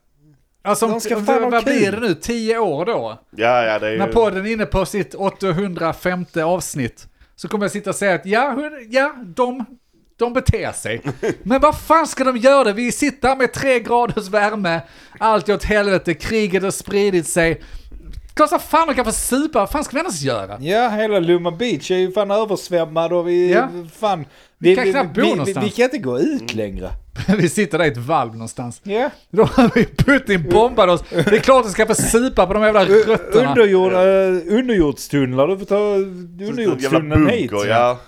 [0.64, 1.74] Alltså, De ska fan vad kul.
[1.78, 2.14] blir det nu?
[2.14, 3.18] 10 år då?
[3.36, 3.98] Ja, ja det är ju...
[3.98, 8.26] När podden är inne på sitt 805 avsnitt så kommer jag sitta och säga att
[8.26, 9.64] ja, hur- ja de,
[10.18, 11.00] de beter sig.
[11.42, 12.72] Men vad fan ska de göra?
[12.72, 14.80] Vi sitter här med tre graders värme,
[15.18, 17.62] allt är åt helvete, kriget har spridit sig.
[18.34, 20.56] Klart som fan de kan få supa, vad fan ska vi annars göra?
[20.60, 23.68] Ja, hela Luma Beach är ju fan översvämmad och vi, Ja.
[23.98, 24.24] fan,
[24.58, 25.66] Vi vi, kan vi, knappt bo vi, vi, någonstans.
[25.66, 26.90] vi kan inte gå ut längre.
[27.38, 28.80] Vi sitter där i ett valv någonstans.
[28.84, 29.10] Ja.
[29.30, 31.02] Då har vi Putin bombat oss.
[31.10, 33.48] Det är klart att ska få supa på de jävla rötterna.
[33.50, 35.76] Underjord, uh, underjordstunnlar, du får ta
[36.50, 37.50] underjordstunneln hit.
[37.68, 37.98] ja.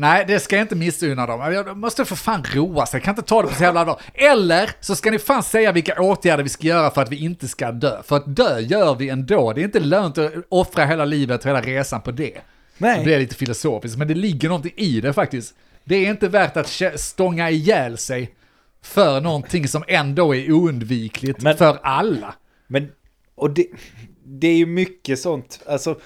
[0.00, 1.52] Nej, det ska jag inte missunna dem.
[1.52, 2.98] Jag måste för fan roa sig.
[2.98, 4.00] Jag kan inte ta det på så jävla dag.
[4.14, 7.48] Eller så ska ni fan säga vilka åtgärder vi ska göra för att vi inte
[7.48, 8.02] ska dö.
[8.02, 9.52] För att dö gör vi ändå.
[9.52, 12.32] Det är inte lönt att offra hela livet och hela resan på det.
[12.32, 12.40] Det
[12.78, 13.04] Nej.
[13.04, 15.54] blir lite filosofiskt, men det ligger någonting i det faktiskt.
[15.84, 18.34] Det är inte värt att stånga ihjäl sig
[18.82, 22.34] för någonting som ändå är oundvikligt Men- för alla.
[22.66, 22.88] Men,
[23.34, 23.66] och det,
[24.24, 25.98] det är ju mycket sånt, alltså,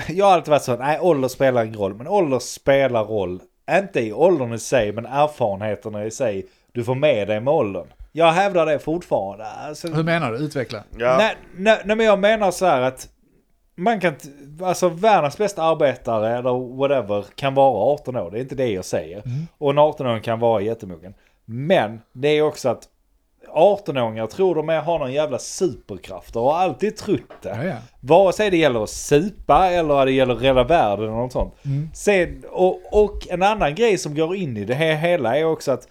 [0.08, 3.40] jag har alltid varit så, nej ålder spelar ingen roll, men ålder spelar roll.
[3.70, 7.86] Inte i åldern i sig, men erfarenheterna i sig du får med dig med åldern.
[8.12, 9.46] Jag hävdar det fortfarande.
[9.46, 10.38] Alltså, Hur menar du?
[10.38, 10.84] Utveckla.
[10.98, 11.16] Ja.
[11.16, 13.08] nej, nej, nej, men jag menar så här att
[13.74, 14.14] man kan,
[14.62, 18.30] alltså världens bästa arbetare eller whatever kan vara 18 år.
[18.30, 19.22] Det är inte det jag säger.
[19.58, 21.14] Och en 18-åring kan vara jättemogen.
[21.44, 22.88] Men det är också att
[23.54, 27.48] 18-åringar tror de är, har någon jävla superkraft och har alltid trott det.
[27.48, 27.76] Ja, ja.
[28.00, 31.32] Vare sig det gäller att supa eller att det gäller att rädda världen eller något
[31.32, 31.54] sånt.
[31.94, 35.72] Sen, och, och en annan grej som går in i det här hela är också
[35.72, 35.88] att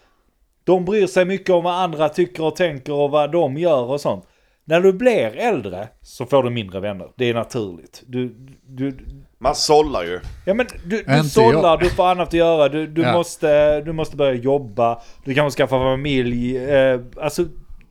[0.63, 4.01] de bryr sig mycket om vad andra tycker och tänker och vad de gör och
[4.01, 4.25] sånt.
[4.65, 7.11] När du blir äldre så får du mindre vänner.
[7.15, 8.03] Det är naturligt.
[8.07, 8.97] Du, du,
[9.43, 10.19] Man sållar ju.
[10.45, 11.79] ja men du, du sållar, jag.
[11.79, 13.13] du får annat att göra, du, du, Ja.
[13.13, 16.57] måste, du måste börja jobba, du kanske skaffa familj.
[16.57, 17.45] Eh, alltså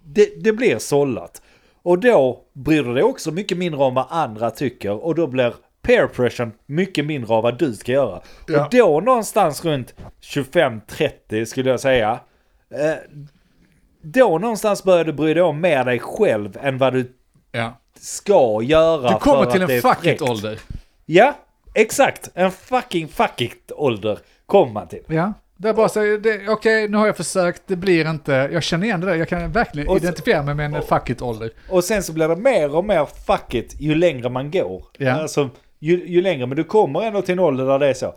[0.05, 1.43] det, det blir sållat.
[1.83, 5.55] Och då bryr du dig också mycket mindre om vad andra tycker och då blir
[5.83, 8.21] peer pressure mycket mindre av vad du ska göra.
[8.49, 8.65] Ja.
[8.65, 12.21] Och då någonstans runt 25-30 skulle jag säga.
[12.75, 12.95] Eh,
[14.03, 17.13] då någonstans börjar du bry dig om mer dig själv än vad du
[17.53, 17.81] Ja.
[18.01, 20.23] ska göra Du kommer för till att det en fuck fräckt.
[21.13, 21.35] Ja,
[21.75, 22.31] exakt.
[22.35, 25.03] En fucking fuck it-ålder kommer man till.
[25.07, 25.33] Ja.
[25.57, 26.01] Det är bara så,
[26.53, 29.53] okej nu har jag försökt, det blir inte, jag känner igen det där, jag kan
[29.53, 31.51] verkligen Och så- identifiera mig med en fuck it-ålder.
[31.71, 34.85] Och sen så blir det mer och mer fuck it ju längre man går.
[34.99, 35.13] Ja.
[35.13, 38.15] Alltså, ju, ju längre, men du kommer ändå till en ålder där det är så.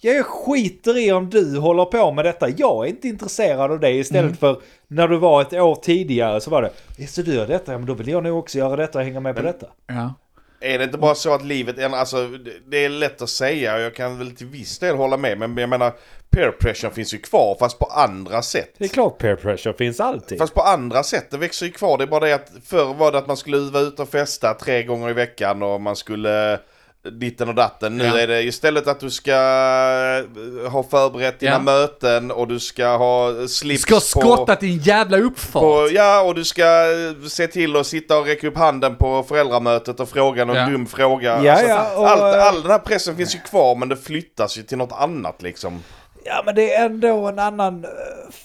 [0.00, 2.48] Jag skiter i om du håller på med detta.
[2.48, 3.90] Jag är inte intresserad av det.
[3.90, 4.36] Istället Mm.
[4.36, 4.56] för
[4.88, 6.70] när du var ett år tidigare så var det.
[6.98, 7.72] "Ja, Så du gör detta?
[7.72, 9.66] Ja, men då vill jag nog också göra detta och hänga med på detta.
[9.86, 10.14] Ja.
[10.60, 13.80] Är det inte bara så att livet alltså det- det är lätt att säga och
[13.80, 15.92] jag kan väl till viss del hålla med men jag menar
[16.30, 18.74] peer pressure finns ju kvar fast på andra sätt.
[18.78, 20.38] Det är klart peer pressure finns alltid.
[20.38, 21.98] Fast på andra sätt, det växer ju kvar.
[21.98, 24.54] Det är bara det att förr var det att man skulle vara ute och festa
[24.54, 26.60] tre gånger i veckan och man skulle
[27.02, 27.96] ditten och datten.
[27.96, 28.18] Nu Ja.
[28.18, 31.58] är det istället att du ska eh, ha förberett dina Ja.
[31.58, 34.00] möten och du ska ha Du slips ska på...
[34.00, 35.62] skotta din jävla uppfart.
[35.62, 39.22] På, ja, och du ska eh, se till att sitta och räcka upp handen på
[39.22, 40.66] föräldramötet och fråga någon Ja.
[40.66, 41.42] dum fråga.
[41.44, 43.96] Ja, Alltså, ja, och, allt, eh, all den här pressen finns ju kvar men det
[43.96, 45.82] flyttas ju till något annat liksom.
[46.24, 47.90] Ja men det är ändå en annan uh,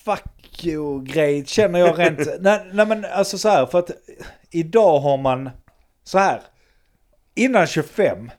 [0.05, 2.19] fuck you-grej känner jag rent.
[2.39, 3.89] nej, nej men alltså så här för att
[4.51, 5.49] idag har man
[6.03, 6.41] så här.
[7.35, 8.31] Innan 25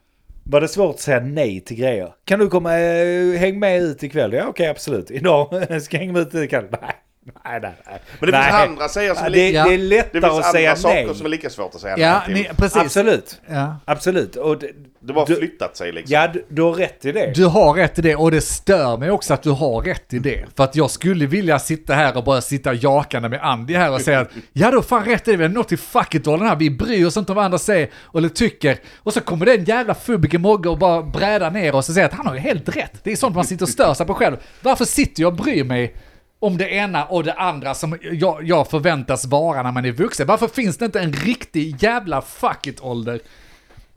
[0.48, 2.14] var det svårt att säga nej till grejer.
[2.24, 4.32] Kan du komma, eh, häng med ut ikväll?
[4.32, 5.10] Ja okej absolut.
[5.10, 5.48] Idag
[5.82, 6.66] ska jag hänga med ut ikväll?
[6.70, 7.05] Nej.
[7.44, 8.00] Nej, nej, nej.
[8.20, 8.44] Men det nej.
[8.44, 9.64] finns andra säger som Ja, är det, lika...
[9.64, 11.02] det är Det lättare finns att säga andra nej.
[11.04, 12.56] saker som är lika svårt att säga Ja, nej till.
[12.56, 12.76] precis.
[12.82, 13.40] Absolut.
[13.50, 13.76] Ja.
[13.84, 14.36] Absolut.
[14.36, 14.66] Och det,
[15.00, 16.14] Det har bara du, flyttat sig liksom.
[16.14, 17.32] ja, du, du har rätt i det.
[17.34, 20.18] Du har rätt i det och det stör mig också att du har rätt i
[20.18, 20.44] det.
[20.56, 24.00] För att jag skulle vilja sitta här och bara sitta jakande med Andy här och
[24.00, 26.48] säga att ja du har fan rätt i det, vi har nått till fuck it-åldern
[26.48, 28.78] här, vi bryr oss inte om vad andra säger eller tycker.
[28.96, 32.12] Och så kommer den jävla fubiken Mogge och bara bräda ner oss och säga att
[32.14, 32.92] han har ju helt rätt.
[33.02, 34.36] Det är sånt man sitter och stör sig på själv.
[34.62, 35.94] Varför sitter jag och bryr mig
[36.38, 40.26] om det ena och det andra som jag, jag förväntas vara när man är vuxen?
[40.26, 43.20] Varför finns det inte en riktig jävla fuck it-ålder?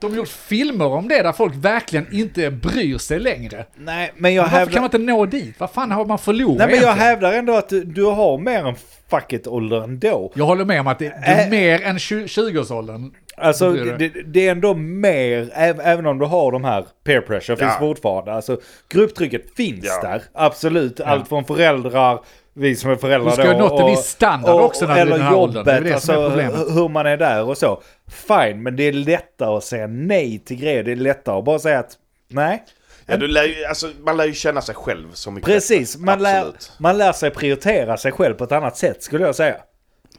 [0.02, 3.66] De har gjort filmer om det där folk verkligen inte bryr sig längre.
[3.78, 4.74] Nej, men jag Varför hävdar...
[4.74, 5.56] kan man inte nå dit?
[5.60, 7.08] Vad fan har man förlorat Nej men jag egentligen?
[7.08, 8.76] hävdar ändå att du, du har mer än
[9.10, 10.32] fuck it-ålder ändå.
[10.36, 11.50] Jag håller med om att det, det är Äh.
[11.50, 13.12] mer än 20 20-årsåldern.
[13.38, 14.48] Alltså Det det, det.
[14.48, 17.80] är ändå mer, äv- även om du har de här peer pressure finns Ja.
[17.80, 18.34] fortfarande.
[18.34, 18.60] Alltså
[18.90, 20.10] grupptrycket finns Ja.
[20.10, 21.00] där, absolut.
[21.02, 22.20] Allt från föräldrar,
[22.60, 23.52] vi som är föräldrar Du ska då.
[23.52, 25.58] ha nått en och- viss standard också när du är Eller den här åldern.
[25.58, 26.56] jobbet, Det är det som är alltså problemet.
[26.70, 27.82] h- hur man är där och så.
[28.08, 30.84] Fine, men det är lättare att säga nej till grejer.
[30.84, 31.92] Det är lättare att bara säga att
[32.28, 32.64] nej.
[33.06, 36.24] Ja, du lär, ju- alltså, man lär ju känna sig själv så mycket Precis, man
[36.24, 36.46] lär,
[36.80, 39.56] man lär sig prioritera sig själv på ett annat sätt skulle jag säga.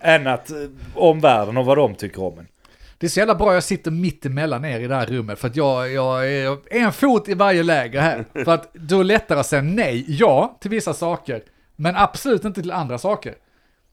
[0.01, 0.57] Än att eh,
[0.95, 2.47] omvärlden och vad de tycker om en.
[2.99, 5.49] Det är så jävla bra jag sitter mitt emellan er i det här rummet för
[5.49, 8.25] att jag, jag är en fot i varje läger här.
[8.45, 11.43] För att då är det lättare att säga nej, ja, till vissa saker,
[11.81, 13.35] men absolut inte till andra saker.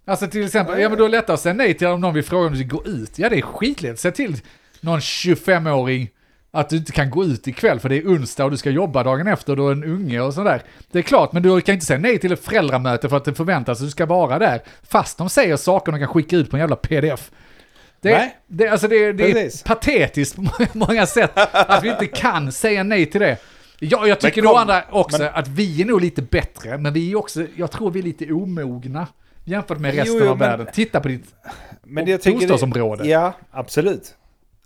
[0.06, 2.13] Alltså till exempel, ja men då är det lättare att säga nej till om någon
[2.13, 3.19] vill fråga om du vill gå ut.
[3.19, 4.36] Ja det är skitlätt, säg till
[4.82, 6.10] någon 25-åring
[6.52, 9.04] att du inte kan gå ut ikväll för det är onsdag och du ska jobba
[9.04, 10.62] dagen efter och du är en unge och sådär.
[10.91, 13.34] Det är klart, men du kan inte säga nej till ett föräldramöte för att det
[13.34, 14.62] förväntas att du ska vara där.
[14.84, 17.32] Fast de säger saker de kan skicka ut på en jävla pdf.
[18.02, 18.38] Det, Nej.
[18.47, 23.06] det, alltså det, det är patetiskt på många sätt att vi inte kan säga nej
[23.06, 23.38] till det.
[23.79, 26.93] Ja, jag tycker Men nog kom- andra också att vi är nog lite bättre, men
[26.93, 29.07] vi är också, jag tror vi är lite omogna
[29.45, 30.67] jämfört med Jo, resten jo, av men- världen.
[30.73, 31.25] Titta på ditt
[31.83, 33.07] Men det- bostadsområde.
[33.07, 34.15] Ja, absolut.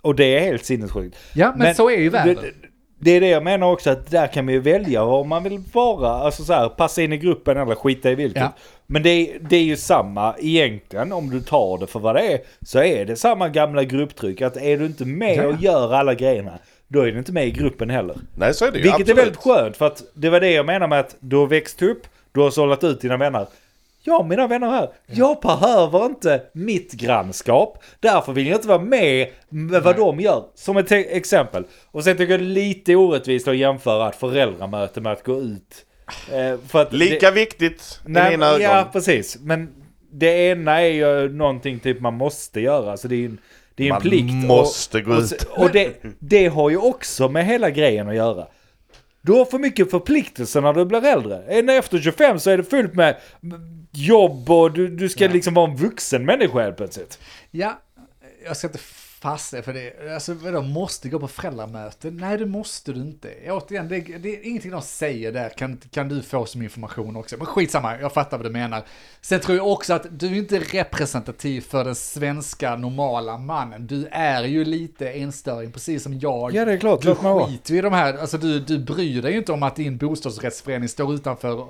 [0.02, 1.18] Och det är helt sinnessjukt.
[1.34, 2.36] Ja, men, så är ju världen.
[2.42, 2.52] Det,
[3.00, 5.64] det är det jag menar också att där kan man ju välja om man vill
[5.74, 8.42] vara, alltså så här, passa in i gruppen eller skita i vilket.
[8.42, 8.54] Ja.
[8.88, 12.34] Men det är, det är ju samma egentligen, om du tar det för vad det
[12.34, 14.42] är, så är det samma gamla grupptryck.
[14.42, 15.48] Att är du inte med Ja.
[15.48, 16.60] och gör alla grejerna,
[16.92, 18.16] då är du inte med i gruppen heller.
[18.36, 18.84] Nej så är det ju.
[18.84, 19.18] Vilket absolut.
[19.18, 21.82] är väldigt skönt, för att det var det jag menar med att du har växt
[21.82, 23.48] upp, du har sållat ut dina vänner.
[24.04, 27.84] Ja, mina vänner här, jag behöver inte mitt grannskap.
[28.00, 30.44] Därför vill jag inte vara med med vad de gör.
[30.56, 31.64] Som ett exempel.
[31.92, 35.42] Och sen tycker jag det är lite orättvist att jämföra ett föräldramöte med att gå
[35.42, 35.86] ut.
[36.32, 38.62] Eh, att Lika viktigt i Nej, mina ögon.
[38.62, 39.38] Ja, precis.
[39.42, 39.70] Men
[40.12, 42.98] det ena är ju någonting typ man måste göra.
[42.98, 43.38] Så det är en,
[43.82, 44.34] det är en Man plikt.
[44.48, 45.44] måste gå och, ut.
[45.50, 48.48] Och, det, det har ju också med hela grejen att göra.
[49.22, 51.44] Du har för mycket förpliktelser när du blir äldre.
[51.44, 53.16] Än Efter 25 så är det fullt med
[53.92, 57.20] jobb och du, du ska liksom vara en vuxen människa helt plötsligt.
[57.52, 57.82] Ja,
[58.46, 58.80] jag ska inte
[59.22, 60.14] fastna för det.
[60.14, 62.12] Alltså vadå, måste gå på föräldramöte?
[62.12, 63.30] Nej, det måste du inte.
[63.50, 67.38] Återigen, det, det är ingenting de säger där, kan, kan du få som information också.
[67.38, 68.84] Men skitsamma, jag fattar vad du menar.
[69.22, 73.88] Sen tror jag också att du är inte representativ för den svenska normala mannen.
[73.88, 76.54] Du är ju lite enstöring, precis som jag.
[76.54, 77.02] Ja, det är klart.
[77.02, 79.76] Du skiter ju i de här, alltså du, du bryr dig ju inte om att
[79.76, 81.68] din bostadsrättsförening står utanför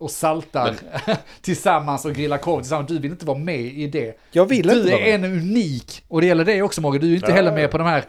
[0.00, 0.74] och, saltar
[1.40, 2.88] tillsammans och grillar korv tillsammans.
[2.88, 4.18] Du vill inte vara med i det.
[4.32, 7.10] Jag vill du inte vara är en unik, och det gäller dig också Mogge, du
[7.10, 8.04] är inte heller med på de här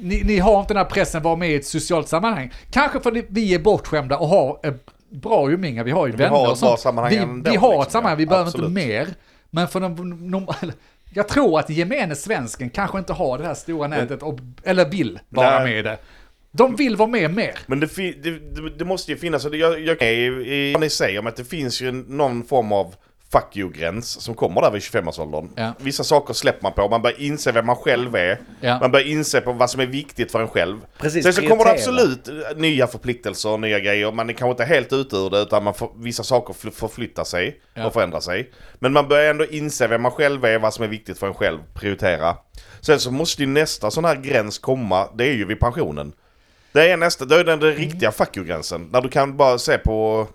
[0.00, 2.52] ni, ni har inte den här pressen att vara med i ett socialt sammanhang.
[2.70, 6.18] Kanske för att vi är bortskämda och har ett bra umgänge, vi har ju Vi
[6.18, 6.70] vänner har ett och sånt.
[6.70, 8.18] bra sammanhang vi, ändå, vi har liksom, ett sammanhang, ja.
[8.18, 8.68] vi behöver Absolut.
[8.68, 9.08] inte mer.
[9.50, 10.46] Men för de, de,
[11.14, 15.18] jag tror att gemene svensken kanske inte har det här stora nätet, och, eller vill
[15.28, 15.64] vara Nej.
[15.64, 15.98] med i det.
[16.56, 17.58] De vill vara med mer.
[17.66, 17.86] Men det,
[18.22, 18.38] det,
[18.78, 21.44] det, måste ju finnas, jag, jag kan ju i vad ni säger om att det
[21.44, 22.94] finns ju någon form av
[23.32, 25.48] fuck you-gräns som kommer där vid 25-årsåldern.
[25.56, 25.72] Ja.
[25.78, 28.40] Vissa saker släpper man på, man börjar inse vem man själv är.
[28.60, 28.78] Ja.
[28.80, 30.78] Man börjar inse på vad som är viktigt för en själv.
[30.98, 34.12] Precis, Sen så kommer det absolut nya förpliktelser och nya grejer.
[34.12, 37.24] Man är kanske inte helt ute ur det utan man får, vissa saker fl- förflyttar
[37.24, 37.86] sig Ja.
[37.86, 38.50] och förändrar sig.
[38.78, 41.34] Men man börjar ändå inse vem man själv är, vad som är viktigt för en
[41.34, 42.36] själv, prioritera.
[42.80, 46.12] Sen så måste ju nästa sån här gräns komma, det är ju vid pensionen.
[46.74, 48.92] Det är nästa, det är den, den riktiga fuck you-gränsen.
[48.92, 50.26] Där du kan bara se på,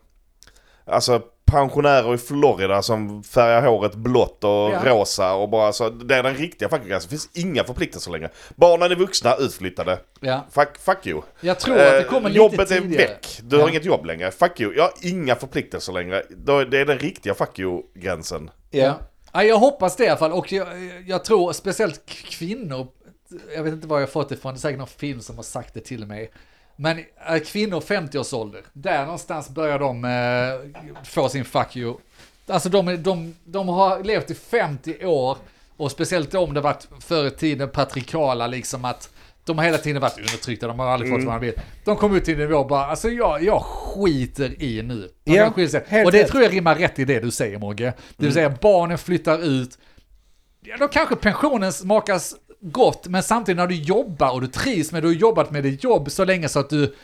[0.86, 4.82] alltså pensionärer i Florida som färgar håret blått och Ja.
[4.86, 5.90] rosa och bara så.
[5.90, 7.08] Det är den riktiga fuck you-gränsen.
[7.10, 8.30] Det finns inga förpliktelser längre.
[8.56, 10.00] Barnen är vuxna, utflyttade.
[10.20, 10.46] Ja.
[10.52, 11.22] Fuck, fuck you.
[11.42, 13.08] Jag tror att det Eh, kommer lite Jobbet är tidigare.
[13.08, 13.40] väck.
[13.44, 13.70] Du har Ja.
[13.70, 14.32] inget jobb längre.
[14.32, 14.74] Fuck you.
[14.76, 16.24] Jag har inga förpliktelser längre.
[16.30, 18.50] Då- Det är den riktiga fuck you-gränsen.
[18.72, 18.94] Ja.
[19.34, 20.32] ja, jag hoppas det i alla fall.
[20.32, 20.68] Och jag,
[21.08, 22.88] jag tror speciellt kvinnor,
[23.56, 25.44] jag vet inte var jag fått det ifrån, det är säkert någon film som har
[25.44, 26.32] sagt det till mig.
[26.76, 26.98] Men
[27.30, 31.96] äh, kvinnor 50-årsålder, där någonstans börjar de eh, få sin fuck you.
[32.48, 35.38] Alltså de, de, de har levt i 50 år
[35.78, 39.10] och speciellt om det varit förr i tiden patriarkala liksom att
[39.46, 41.22] de har hela tiden varit undertryckta, de har aldrig Mm.
[41.22, 41.56] fått vad de vill.
[41.86, 45.10] De kom ut till en nivå och bara, alltså jag, jag skiter i nu.
[45.24, 45.56] De Ja, och
[46.12, 46.28] det rätt.
[46.28, 47.84] tror jag rimmar rätt i det du säger Mogge.
[47.84, 47.94] Det Mm.
[48.18, 49.78] vill säga barnen flyttar ut,
[50.62, 55.04] ja, då kanske pensionen smakas gott, men samtidigt när du jobbar och du trivs med,
[55.04, 56.96] du har jobbat med ditt jobb så länge så att du,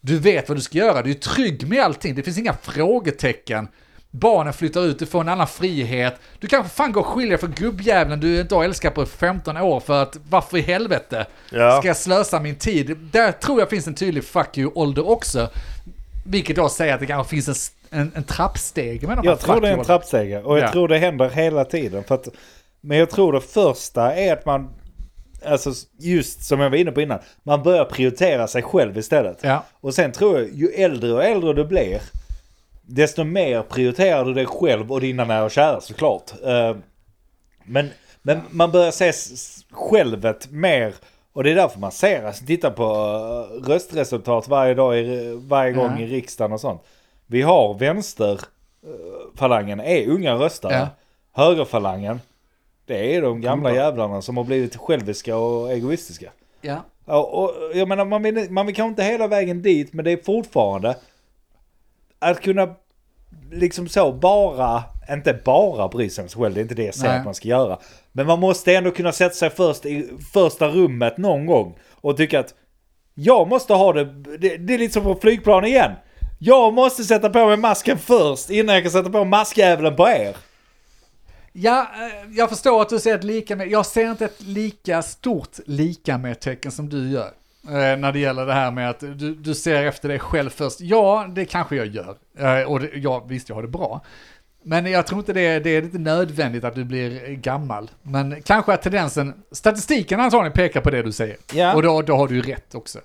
[0.00, 3.68] du vet vad du ska göra, du är trygg med allting, det finns inga frågetecken.
[4.12, 6.14] Barnen flyttar ut, du får en annan frihet.
[6.38, 9.80] Du kanske fan går och skiljer för gubbjäveln du inte har älskat på 15 år
[9.80, 11.78] för att varför i helvete Ja.
[11.78, 12.96] ska jag slösa min tid?
[13.12, 15.48] Där tror jag finns en tydlig fuck you-ålder också.
[16.26, 19.60] Vilket då säger att det kanske finns en, en, en trappsteg med de Jag tror
[19.60, 20.72] det är en trappstege och jag Ja.
[20.72, 22.04] tror det händer hela tiden.
[22.04, 22.28] För att,
[22.80, 24.68] men jag tror det första är att man,
[25.46, 29.38] alltså just som jag var inne på innan, man börjar prioritera sig själv istället.
[29.42, 29.64] Ja.
[29.80, 32.00] Och sen tror jag, ju äldre och äldre du blir,
[32.82, 36.30] desto mer prioriterar du dig själv och dina nära och kära såklart.
[36.44, 36.76] Eh,
[37.64, 37.88] Men,
[38.22, 39.12] men man börjar se
[39.70, 40.94] självet mer,
[41.32, 45.72] och det är därför man ser, alltså titta på eh, röstresultat varje dag, i, varje
[45.72, 46.04] gång Ja.
[46.04, 46.82] i riksdagen och sånt.
[47.26, 50.74] Vi har vänsterfalangen, är unga röstare.
[50.74, 50.88] Ja.
[51.32, 52.20] Högerfalangen,
[52.90, 56.30] det är de gamla jävlarna som har blivit själviska och egoistiska.
[56.60, 56.84] Ja.
[57.06, 60.10] Ja, och jag menar, man vill, man vill kanske inte hela vägen dit, men det
[60.10, 60.96] är fortfarande
[62.18, 62.74] att kunna
[63.52, 66.94] liksom så bara, inte bara bry sig om sig själv, det är inte det jag
[66.94, 67.18] säger Nej.
[67.18, 67.78] att man ska göra.
[68.12, 72.40] Men man måste ändå kunna sätta sig först i första rummet någon gång och tycka
[72.40, 72.54] att
[73.14, 74.04] jag måste ha det,
[74.38, 75.92] det, det är lite som på flygplan igen.
[76.38, 80.36] Jag måste sätta på mig masken först innan jag kan sätta på maskjäveln på er.
[81.52, 85.02] Ja, eh, jag förstår att du ser ett lika med, jag ser inte ett lika
[85.02, 87.30] stort lika med tecken som du gör.
[87.68, 90.80] eh, När det gäller det här med att du, du ser efter dig själv först.
[90.80, 92.16] Ja, det kanske jag gör.
[92.38, 94.00] Eh, Och det, ja, visst, jag har det bra.
[94.62, 97.90] Men jag tror inte det, är- det är inte nödvändigt att du blir gammal.
[98.02, 101.36] Men kanske att tendensen, statistiken antagligen pekar på det du säger.
[101.54, 101.74] Ja.
[101.74, 102.98] Och då, då har du ju rätt också.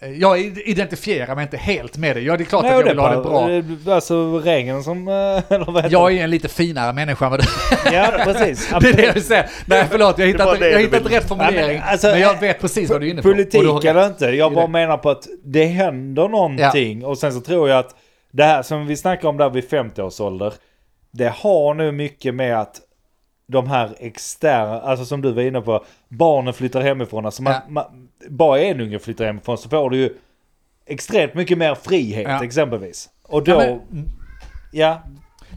[0.00, 2.20] Jag identifierar mig inte helt med det.
[2.20, 3.14] Ja, det är klart Nej, att jag vill ha
[3.50, 3.94] det bra.
[3.94, 5.08] Alltså regeln som...
[5.08, 5.14] eh,
[5.54, 7.46] Eller vad heter Jag är en lite finare människa än vad du?
[7.92, 8.70] Ja, precis.
[8.80, 9.48] Det är det jag vill säga.
[9.66, 11.76] Nej, förlåt, jag har hittat, jag hittat rätt formulering.
[11.76, 13.28] Ja, men alltså, men jag eh, vet precis vad du är inne på.
[13.28, 17.04] Politik eller inte, jag bara menar på att det händer någonting.
[17.04, 17.94] Och sen så tror jag att
[18.32, 20.52] det här som vi snackar om där vid 50 års ålder.
[21.10, 22.80] Det har nu mycket med att
[23.48, 27.24] de här externa, alltså som du var inne på, barnen flyttar hemifrån.
[27.26, 27.60] Alltså man, Ja.
[27.68, 30.14] man, bara en unge flyttar hemifrån så får du ju
[30.86, 32.44] extremt mycket mer frihet Ja.
[32.44, 33.08] exempelvis.
[33.22, 33.58] Och då, Ja,
[33.90, 34.08] men-
[34.72, 35.02] ja,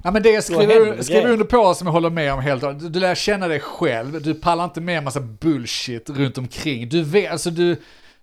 [0.03, 2.99] Ja men det skriver, skriver under på som jag håller med om helt du, du
[2.99, 6.89] lär känna dig själv, du pallar inte med en massa bullshit runt omkring.
[6.89, 7.75] Du vet, alltså du,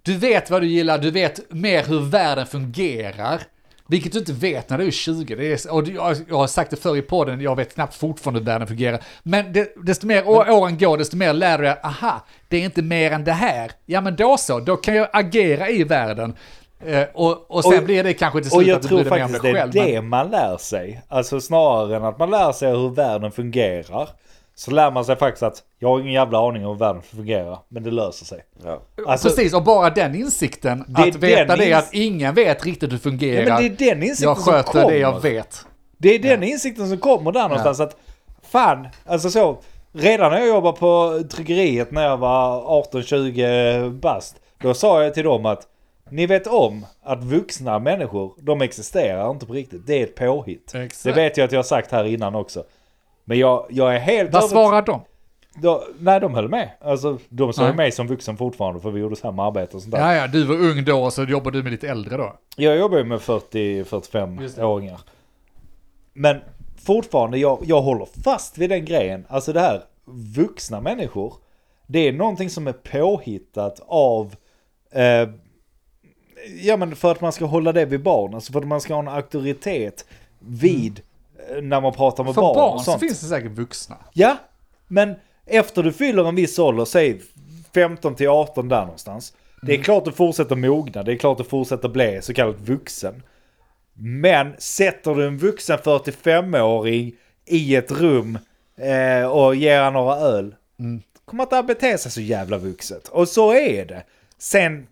[0.02, 3.42] du vet vad du gillar, du vet mer hur världen fungerar.
[3.90, 5.34] Vilket du inte vet när du är 20.
[5.34, 8.40] Det är, och jag, jag har sagt det förr i podden, jag vet knappt fortfarande
[8.40, 9.00] hur världen fungerar.
[9.22, 12.82] Men det, desto mer åren går, desto mer lär du dig, aha, det är inte
[12.82, 13.70] mer än det här.
[13.86, 16.36] Ja men då så, då kan jag agera i världen.
[16.86, 18.98] Eh, och, och sen Och- blir det kanske till Och slut jag att du tror
[19.00, 19.72] bryr dig mer om faktiskt dig det är själv.
[19.72, 21.02] det men- man lär sig.
[21.08, 24.08] Alltså snarare än att man lär sig hur världen fungerar.
[24.58, 27.58] Så lär man sig faktiskt att jag har ingen jävla aning om hur världen fungerar.
[27.68, 28.44] Men det löser sig.
[28.64, 28.80] Ja.
[29.06, 32.88] Alltså, Precis, och bara den insikten, Det att veta det att ingen vet riktigt hur
[32.88, 33.44] det ja, fungerar.
[33.44, 34.90] men det är den insikten jag som sköter kommer.
[34.90, 35.66] det jag vet.
[35.98, 37.80] Det är den insikten som kommer där någonstans.
[37.80, 37.96] Att
[38.42, 39.58] fan, alltså så.
[39.92, 44.36] Redan när jag jobbade på tryckeriet när jag var 18-20 bast.
[44.62, 45.66] Då sa jag till dem att
[46.10, 49.86] ni vet om att vuxna människor, de existerar inte på riktigt.
[49.86, 50.74] Det är ett påhitt.
[50.74, 51.04] Exakt.
[51.04, 52.64] Det vet jag att jag har sagt här innan också.
[53.28, 55.00] Men jag, jag är helt Vad svarar de?
[55.54, 56.70] Då, nej, de höll med.
[56.80, 57.74] Alltså, de såg Nej.
[57.74, 60.00] mig som vuxen fortfarande för vi gjorde samma arbete och sånt där.
[60.00, 62.36] Ja, ja, du var ung då och så jobbar du med lite äldre då.
[62.56, 63.82] Jag jobbar ju med Just det.
[63.82, 65.00] 40-45-åringar.
[66.12, 66.40] Men
[66.84, 69.24] fortfarande, jag, jag håller fast vid den grejen.
[69.28, 69.82] Alltså det här,
[70.36, 71.34] vuxna människor.
[71.86, 74.34] Det är någonting som är påhittat av...
[74.90, 75.28] Eh,
[76.62, 78.34] ja men för att man ska hålla det vid barn.
[78.34, 80.04] Alltså för att man ska ha en auktoritet
[80.38, 80.98] vid...
[80.98, 81.04] eh,
[81.62, 83.00] När man pratar med För barn, barn, och så sånt.
[83.00, 83.96] finns det säkert vuxna.
[84.12, 84.36] Ja,
[84.88, 85.14] men
[85.46, 87.20] efter du fyller en viss ålder, säg
[87.74, 89.32] 15 till 18 där någonstans.
[89.62, 93.22] Det är klart du fortsätter mogna, det är klart du fortsätter bli så kallat vuxen.
[93.94, 97.12] Men sätter du en vuxen 45-åring
[97.46, 98.38] i ett rum
[98.76, 100.54] eh, och ger han några öl.
[101.24, 103.08] Kommer inte att bete sig så jävla vuxet.
[103.08, 104.02] Och så är det.
[104.38, 104.86] Sen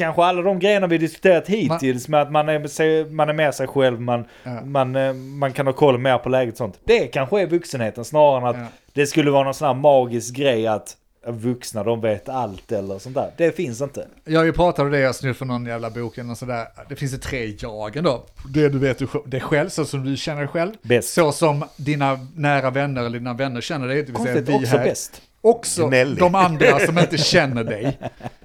[0.00, 3.66] kanske alla de grejerna vi diskuterat hittills med att man är, man är med sig
[3.66, 4.60] själv, man, Ja.
[4.64, 6.78] man, eh, man kan ha koll mer på läget och sånt.
[6.84, 8.66] Det kanske är vuxenheten snarare än att Ja.
[8.92, 10.96] det skulle vara någon sån här magisk grej att
[11.26, 13.30] vuxna de vet allt eller sånt där.
[13.36, 14.06] Det finns inte.
[14.24, 16.66] Jag har ju pratat om det, jag snurrat från någon jävla bok eller sådär.
[16.88, 18.24] Det finns ju tre jagen då.
[18.54, 18.98] Det du vet
[19.30, 20.72] dig själv, så som du känner dig själv.
[20.82, 21.12] Bäst.
[21.12, 23.96] Så som dina nära vänner eller dina vänner känner dig.
[23.96, 24.84] Det vill säga Konstigt vi också här.
[24.84, 25.22] bäst.
[25.40, 26.18] Också Gnällig.
[26.18, 27.98] de andra som inte känner dig.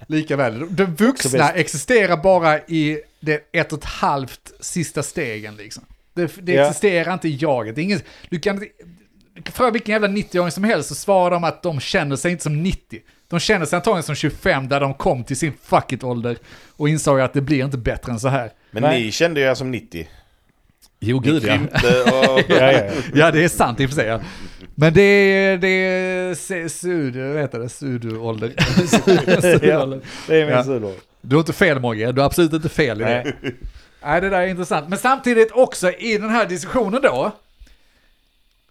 [0.08, 0.76] Lika väl.
[0.76, 5.84] De vuxna existerar bara i det ett och ett halvt sista stegen liksom.
[6.14, 6.66] Det, det Ja.
[6.66, 7.76] existerar inte i jaget.
[7.76, 8.66] Det är ingen, du kan.
[9.46, 12.64] För vilken jävla 90-åring som helst så svarar de att de känner sig inte som
[12.64, 13.00] 90.
[13.28, 16.38] De känner sig antagligen som 25 där de kom till sin fuck it-ålder
[16.78, 18.52] och insåg att det blir inte bättre än så här.
[18.72, 19.04] Men Nej.
[19.04, 20.08] ni kände er som 90.
[21.00, 21.56] Jo, gud ja.
[21.56, 22.42] och...
[22.50, 22.90] Ja, ja.
[23.14, 24.20] Ja, det är sant i och för sig.
[24.76, 24.82] Ja.
[24.86, 28.54] Men det är, det är sudu, vad heter det, sudu-ålder.
[29.42, 30.00] Sudu-ålder.
[30.28, 30.64] Det är min Ja.
[30.64, 30.94] sudor.
[31.22, 33.24] Du har inte fel Mogge, du har absolut inte fel i det.
[33.24, 33.36] Nej.
[34.04, 34.90] Nej, det där är intressant.
[34.90, 37.32] Men samtidigt också i den här diskussionen då.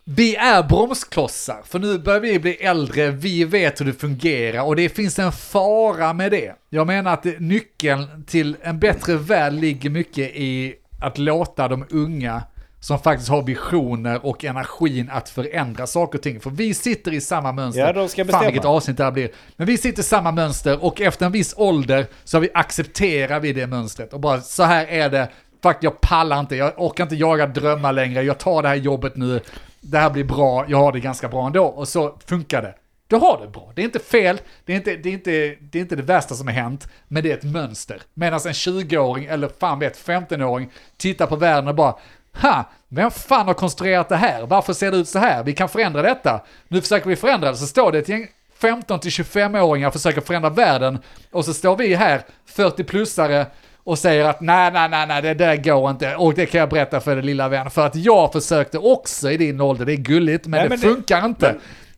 [0.07, 4.77] Vi är bromsklossar, för nu börjar vi bli äldre, vi vet hur det fungerar och
[4.77, 6.53] det finns en fara med det.
[6.71, 12.43] Jag menar att nyckeln till en bättre värld ligger mycket i att låta de unga
[12.85, 16.41] som faktiskt har visioner och energin att förändra saker och ting.
[16.41, 17.81] För vi sitter i samma mönster.
[17.81, 18.45] Ja, de ska Fan bestämma.
[18.45, 19.31] vilket avsnitt det här blir.
[19.57, 23.53] Men vi sitter i samma mönster och efter en viss ålder så vi accepterar vi
[23.53, 24.13] det mönstret.
[24.13, 25.29] Och bara så här är det.
[25.63, 29.17] Fuck, jag pallar inte, jag orkar inte jaga drömmar längre, jag tar det här jobbet
[29.17, 29.41] nu,
[29.81, 31.65] det här blir bra, jag har det ganska bra ändå.
[31.65, 32.75] Och så funkar det.
[33.07, 35.79] Du har det bra, det är inte fel, det är inte det, är inte, det,
[35.79, 38.03] är inte det värsta som har hänt, men det är ett mönster.
[38.15, 41.95] Medan en 20-åring, eller fan vet, 15-åring, tittar på världen och bara
[42.43, 44.47] Ha, vem fan har konstruerat det här?
[44.47, 45.43] Varför ser det ut så här?
[45.45, 46.41] Vi kan förändra detta.
[46.69, 48.27] Nu försöker vi förändra det, så står det ett gäng
[48.61, 50.99] 15-25-åringar försöker förändra världen
[51.33, 52.23] och så står vi här,
[52.57, 53.47] 40-plussare,
[53.85, 56.17] och säger att nej, nej, nej, nej, det där går inte.
[56.17, 57.71] Och det kan jag berätta för den lilla vän.
[57.71, 60.81] För att jag försökte också i din ålder, det är gulligt, men Nej, det men
[60.81, 61.55] det- funkar inte.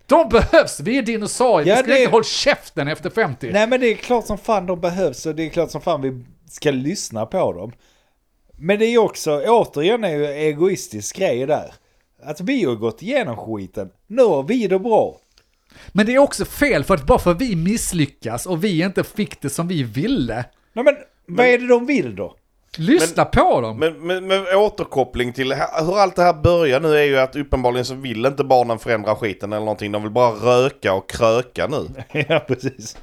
[0.06, 3.50] De behövs, vi är dinosaurier, Ja, vi skulle det- inte hålla käften efter 50.
[3.52, 6.02] Nej men det är klart som fan de behövs och det är klart som fan
[6.02, 7.72] vi ska lyssna på dem.
[8.58, 11.74] Men det är ju också, återigen är ju egoistisk grej där.
[12.22, 13.90] Att vi har gått igenom skiten.
[14.06, 15.20] Nu har vi det bra.
[15.92, 19.04] Men det är också fel, för att bara för att vi misslyckas och vi inte
[19.04, 20.94] fick det som vi ville, Nej men
[21.26, 22.36] vad är det de vill då?
[22.78, 23.78] Lyssna på dem!
[23.78, 27.84] Men, men, men återkoppling till hur allt det här börjar nu är ju att uppenbarligen
[27.84, 29.92] så vill inte barnen förändra skiten eller någonting.
[29.92, 31.86] De vill bara röka och kröka nu.
[32.28, 32.96] ja, precis.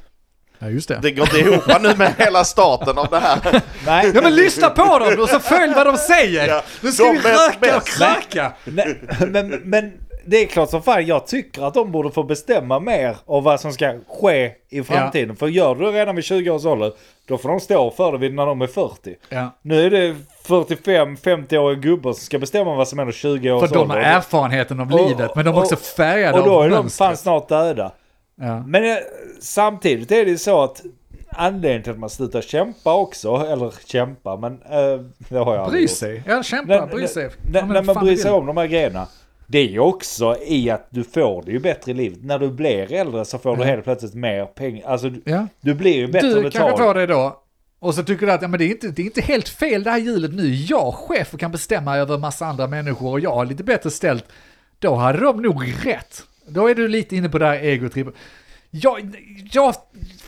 [0.64, 1.00] Ja, just det.
[1.02, 3.40] Det går inte ihop nu med hela starten av det här.
[3.86, 6.48] Nej, Ja men lyssna på dem och så följ vad de säger!
[6.48, 8.52] Ja, nu ska de vi röka och kröka!
[8.64, 8.98] Nej,
[9.28, 9.92] men, men
[10.26, 13.60] det är klart som fan, jag tycker att de borde få bestämma mer av vad
[13.60, 15.36] som ska ske i framtiden.
[15.36, 16.92] För gör du det redan vid 20 års ålder,
[17.28, 19.16] då får de stå för det när de är 40.
[19.30, 19.50] Ja.
[19.62, 20.16] Nu är det
[20.48, 24.10] 45-50-åriga gubbar som ska bestämma vad som händer 20 års För de har ålder.
[24.10, 26.90] erfarenheten av Och- livet, men de är också och- färgade Och då av är de
[26.90, 27.92] fan snart döda.
[28.36, 28.64] Ja.
[28.68, 28.98] Men eh,
[29.42, 30.82] samtidigt är det ju så att
[31.30, 35.88] anledningen till att man slutar kämpa också, eller kämpa, men eh, det har jag Bry
[35.88, 36.24] sig.
[36.28, 37.30] Ja, kämpa, När, bry sig.
[37.52, 39.08] när, när man bryr sig om de här grejerna.
[39.48, 42.20] Det är ju också i att du får det ju bättre i livet.
[42.24, 43.68] När du blir äldre så får du Ja.
[43.68, 44.88] helt plötsligt mer pengar.
[44.88, 45.48] Alltså du, Ja.
[45.62, 46.78] du blir ju bättre Du kanske betald.
[46.78, 47.40] får det då.
[47.80, 49.84] Och så tycker du att ja, men det, är inte, det är inte helt fel
[49.84, 50.48] det här hjulet nu.
[50.56, 54.26] Jag chef och kan bestämma över massa andra människor och jag har lite bättre ställt.
[54.80, 56.24] Då hade de nog rätt.
[56.48, 58.14] Då är du lite inne på det här egotrippet.
[58.76, 59.16] Jag,
[59.52, 59.76] jag,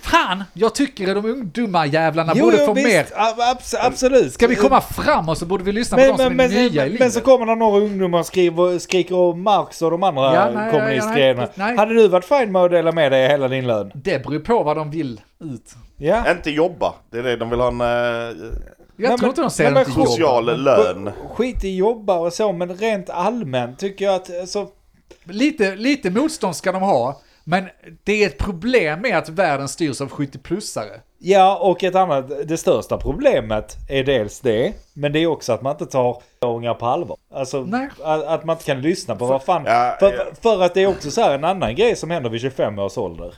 [0.01, 3.05] fan, jag tycker att de ungdomar jävlarna borde få mer.
[3.15, 4.33] ab- abs- absolut.
[4.33, 6.57] Ska vi komma framåt så borde vi lyssna på men, de som men, är men,
[6.57, 6.99] nya i men, livet.
[6.99, 10.51] men så kommer det några ungdomar och skriver, skriker om Marx och de andra Ja,
[10.55, 11.47] nej, kommunistgrejerna.
[11.77, 13.91] Hade du varit fin med att dela med dig hela din lön?
[13.95, 15.75] Det beror på vad de vill ut.
[15.97, 16.31] Ja.
[16.31, 16.93] Inte jobba.
[17.11, 20.63] Det är det de vill ha en eh, Jag Nej, tror inte de säger social
[20.63, 21.11] lön.
[21.33, 24.39] Skit i jobba och så, men rent allmänt tycker jag att...
[24.41, 24.67] Alltså,
[25.23, 27.21] Lite, lite motstånd ska de ha.
[27.43, 27.69] Men
[28.03, 30.99] det är ett problem med att världen styrs av 70-plussare.
[31.17, 35.61] ja, och ett annat, det största problemet är dels det, men det är också att
[35.61, 37.17] man inte tar unga på allvar.
[37.33, 37.89] Alltså, Nej.
[38.03, 39.63] att, att man inte kan lyssna på vad fan...
[39.65, 40.23] Ja, för, ja.
[40.41, 42.97] för att det är också så här en annan grej som händer vid 25 års
[42.97, 43.33] ålder.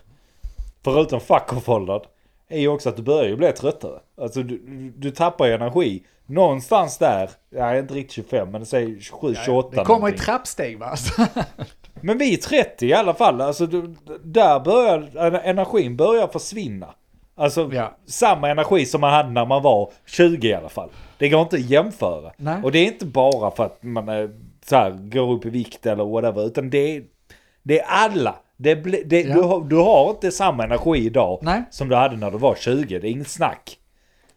[0.84, 2.01] Förutom fuck off-åldern.
[2.49, 3.99] Är ju också att du börjar ju bli tröttare.
[4.21, 4.57] Alltså du,
[4.97, 6.03] du, tappar ju energi.
[6.25, 10.95] Någonstans där, ja inte riktigt 25 men säg 27, 28 Det kommer i trappsteg va?
[12.01, 13.41] Men vi är 30 i alla fall.
[13.41, 16.87] Alltså du, där börjar energin börjar försvinna.
[17.35, 17.97] Alltså Ja.
[18.05, 20.89] samma energi som man hade när man var 20 i alla fall.
[21.17, 22.31] Det går inte att jämföra.
[22.37, 22.63] Nej.
[22.63, 24.29] Och det är inte bara för att man är,
[24.65, 26.45] så här, går upp i vikt eller whatever.
[26.45, 27.03] Utan det är,
[27.63, 28.35] det är alla.
[28.57, 29.35] Det, det, Ja.
[29.35, 31.63] du, har, du har inte samma energi idag Nej.
[31.71, 32.99] som du hade när du var 20.
[32.99, 33.77] Det är inget snack.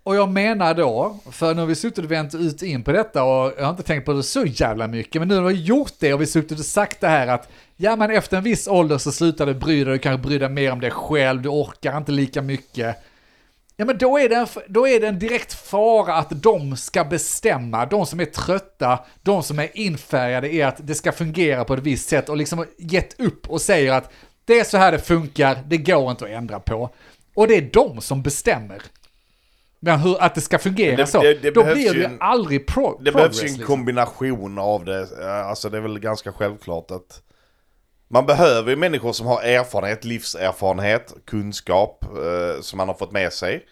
[0.02, 3.24] Och jag menar då, för nu har vi suttit och vänt ut in på detta
[3.24, 5.92] och jag har inte tänkt på det så jävla mycket, men nu har vi gjort
[5.98, 8.98] det och vi suttit och sagt det här att ja men efter en viss ålder
[8.98, 11.96] så slutar du bry dig, du kanske bryr dig mer om dig själv, du orkar
[11.96, 12.96] inte lika mycket.
[13.80, 17.04] Ja men då är, det en, då är det en direkt fara att de ska
[17.04, 21.74] bestämma, de som är trötta, de som är infärgade i att det ska fungera på
[21.74, 24.12] ett visst sätt och liksom gett upp och säger att
[24.44, 26.90] det är så här det funkar, det går inte att ändra på.
[27.34, 28.82] Och det är de som bestämmer.
[29.80, 31.22] Men hur, att det ska fungera Det- så.
[31.22, 33.66] det- det då blir det ju aldrig pro- Det behövs ju en liksom.
[33.66, 35.08] kombination av det.
[35.44, 37.22] Alltså det är väl ganska självklart att
[38.12, 43.32] man behöver ju människor som har erfarenhet, livserfarenhet, kunskap eh, som man har fått med
[43.32, 43.66] sig.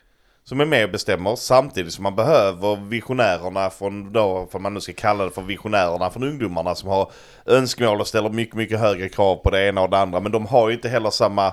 [0.45, 4.81] Som är med och bestämmer samtidigt som man behöver visionärerna från då, för man nu
[4.81, 7.11] ska kalla det för visionärerna från ungdomarna som har
[7.47, 10.21] önskemål och ställer mycket, mycket högre krav på det ena och det andra.
[10.21, 11.53] Men de har ju inte heller samma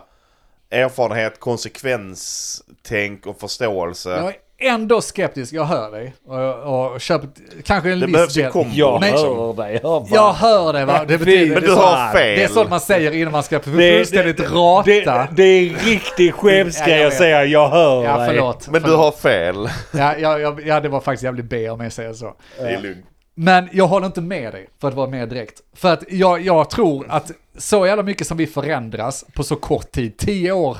[0.70, 4.22] erfarenhet, konsekvenstänk och förståelse.
[4.22, 6.14] Nej ändå skeptisk, jag hör dig.
[6.28, 7.30] Och, och köper
[7.64, 8.52] kanske en Det viss del.
[8.74, 9.80] Jag Men- hör dig.
[9.84, 10.06] Hör.
[10.12, 11.46] Jag hör det va, det betyder...
[11.54, 12.38] Men det du så- har fel.
[12.40, 14.84] Det är sånt man säger innan man ska Det- fullständigt det- rata.
[14.86, 18.28] Det, det är en riktig Ja, chefsgrej jag att säga jag hör ja, dig.
[18.30, 18.68] förlåt.
[18.68, 19.00] Men du förlåt.
[19.00, 19.70] har fel.
[19.92, 22.34] Ja, ja, ja, ja, det var faktiskt jävligt B om jag säger så.
[22.60, 23.06] Det är lugnt.
[23.38, 25.62] Men jag håller inte med dig, för att vara mer direkt.
[25.76, 29.92] För att jag, jag tror att så jävla mycket som vi förändras på så kort
[29.92, 30.78] tid, tio år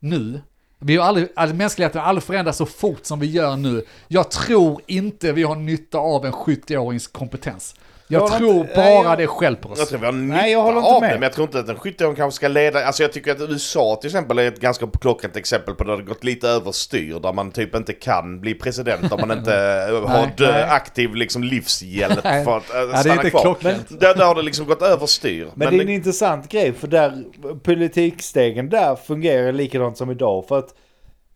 [0.00, 0.40] nu,
[0.78, 3.84] vi har aldrig, alltså mänskligheten har aldrig förändrats så fort som vi gör nu.
[4.08, 7.74] Jag tror inte vi har nytta av en 70-årings kompetens.
[8.10, 9.78] Jag Jag tror inte- bara nej, jag- det själv på oss.
[9.78, 11.10] Jag tror vi har nytta Nej, jag håller inte av med.
[11.10, 12.84] det, men jag tror inte att en 70-åring kanske ska leda...
[12.86, 16.02] Alltså jag tycker att USA till exempel är ett ganska klockrent exempel på där det
[16.02, 17.20] gått lite överstyr.
[17.22, 20.62] Där man typ inte kan bli president om man inte eh, har Nej, nej.
[20.62, 22.44] aktiv liksom livshjälp Nej.
[22.44, 23.40] för att äh, Ja, det är stanna inte kvar.
[23.42, 24.00] klockrent.
[24.00, 25.48] Där, där har det liksom gått överstyr.
[25.54, 27.24] Men, det är en intressant grej för där
[27.62, 30.44] politikstegen där fungerar likadant som idag.
[30.48, 30.74] För att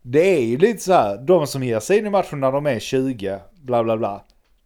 [0.01, 2.65] det är ju lite så här, de som ger sig in i matchen när de
[2.65, 4.21] är 20, bla bla bla.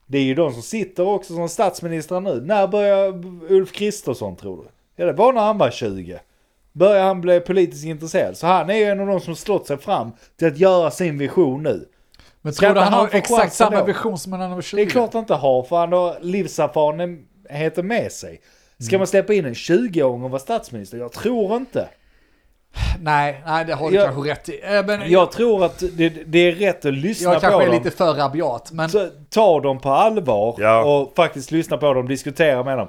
[0.07, 2.41] Det är ju de som sitter också som statsministrar nu.
[2.41, 4.69] När börjar Ulf Kristersson tror du?
[4.95, 6.19] Ja det var när han var 20.
[6.73, 8.37] Börjar han bli politiskt intresserad.
[8.37, 11.17] Så han är ju en av de som slått sig fram till att göra sin
[11.17, 11.87] vision nu.
[12.41, 13.85] Men tror du han han har exakt samma då?
[13.85, 14.75] vision som när han var 20?
[14.75, 18.41] Det är klart han inte har för han har livserfarenheten med sig.
[18.79, 20.97] Ska man släppa in en 20-åring och vara statsminister?
[20.97, 21.89] Jag tror inte.
[23.01, 24.59] Nej, nej det har du Jag- kanske rätt i.
[24.63, 27.67] Eh, Men Jag tror att det, det är rätt att lyssna jag på kanske är
[27.67, 27.75] dem.
[27.83, 28.71] lite för rabiat.
[28.71, 30.83] Men Så ta dem på allvar Ja.
[30.83, 32.87] och faktiskt lyssna på dem, diskutera med dem.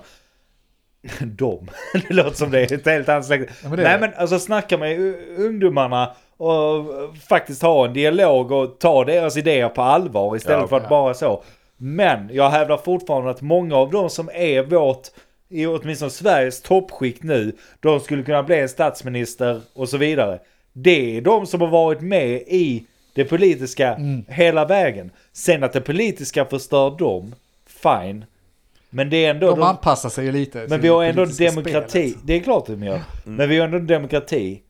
[1.21, 1.69] Dem?
[2.09, 3.55] Det låter som det är ett helt annat släkte.
[3.63, 3.99] Ja, Nej det.
[4.01, 6.85] men alltså snacka med ungdomarna och
[7.29, 10.67] faktiskt ha en dialog och ta deras idéer på allvar istället Ja.
[10.69, 11.43] för att bara så.
[11.77, 15.09] Men jag hävdar fortfarande att många av dem som är vårt,
[15.51, 20.39] i åtminstone Sveriges toppskikt nu, de skulle kunna bli statsminister och så vidare.
[20.73, 22.85] Det är de som har varit med i
[23.15, 24.25] det politiska Mm.
[24.29, 25.11] hela vägen.
[25.33, 27.35] Sen att det politiska förstör dem,
[27.67, 28.25] fine.
[28.91, 29.51] Men det är ändå...
[29.51, 30.67] de de- anpassar sig ju lite.
[30.69, 31.89] men vi har ändå demokrati.
[32.11, 32.27] spelet.
[32.27, 32.95] Det är klart att de gör.
[32.95, 33.05] Mm.
[33.37, 34.63] Men vi har ändå en demokrati.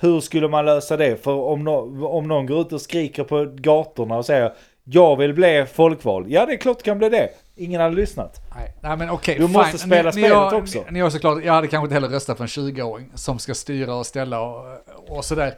[0.00, 1.24] Hur skulle man lösa det?
[1.24, 4.52] För om, nå- om någon går ut och skriker på gatorna och säger
[4.92, 6.26] jag vill bli folkvald.
[6.30, 7.28] Ja, det är klart det kan bli det.
[7.56, 8.40] Ingen hade lyssnat.
[8.56, 9.52] Nej, nej men okej, Du fine.
[9.52, 10.78] måste spela ni, spelet ni har, också.
[10.78, 13.54] Ni, ni har såklart, jag hade kanske inte heller röstat på en 20-åring som ska
[13.54, 14.64] styra och ställa och,
[15.08, 15.54] och sådär.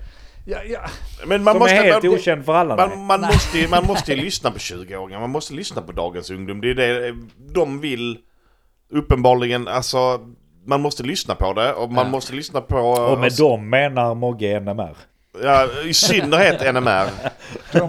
[0.47, 0.81] Ja, ja.
[1.27, 1.75] Men man Som måste...
[1.77, 2.77] är helt man, okänd för alla.
[2.77, 2.89] nej.
[2.89, 6.31] man, man, måste, ju- man måste ju lyssna på 20-åringar, man måste lyssna på dagens
[6.31, 6.61] ungdom.
[6.61, 7.15] Det är det
[7.55, 8.19] de vill
[8.93, 10.21] uppenbarligen, alltså
[10.67, 12.11] man måste lyssna på det och man Ja.
[12.11, 12.77] måste lyssna på...
[12.79, 14.97] Och med dem menar Mogge NMR.
[15.43, 17.07] Ja, i synnerhet NMR.
[17.73, 17.89] Ja,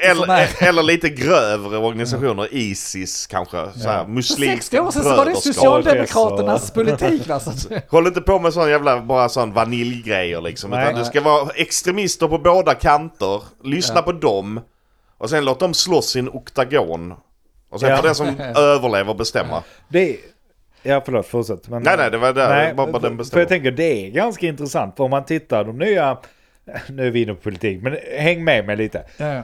[0.00, 3.72] eller, eller lite grövre organisationer, Isis kanske.
[3.76, 5.36] Så här, För muslimska 60 år sedan så var det.
[5.36, 7.30] Socialdemokraternas politik.
[7.30, 7.68] Alltså.
[7.88, 10.70] Håll inte på med sån jävla, bara sån vaniljgrejer liksom.
[10.70, 10.84] Nej.
[10.84, 13.42] utan det ska vara extremister på båda kanter.
[13.64, 14.60] Lyssna på dem.
[15.18, 17.14] Och sen låt dem slåss i en oktagon.
[17.70, 17.96] Och sen Ja.
[17.96, 19.62] får den som överlever bestämma.
[19.88, 20.16] Det.
[20.82, 21.68] Ja, förlåt, fortsätt.
[21.68, 22.48] Men, Nej, nej, det var där.
[22.48, 23.40] Nej, bara, bara den för bestämmer.
[23.42, 24.96] jag tänker det är ganska intressant.
[24.96, 26.16] För om man tittar de nya...
[26.88, 29.04] Nu är vi inne på politik, men häng med mig lite.
[29.16, 29.42] Ja, ja.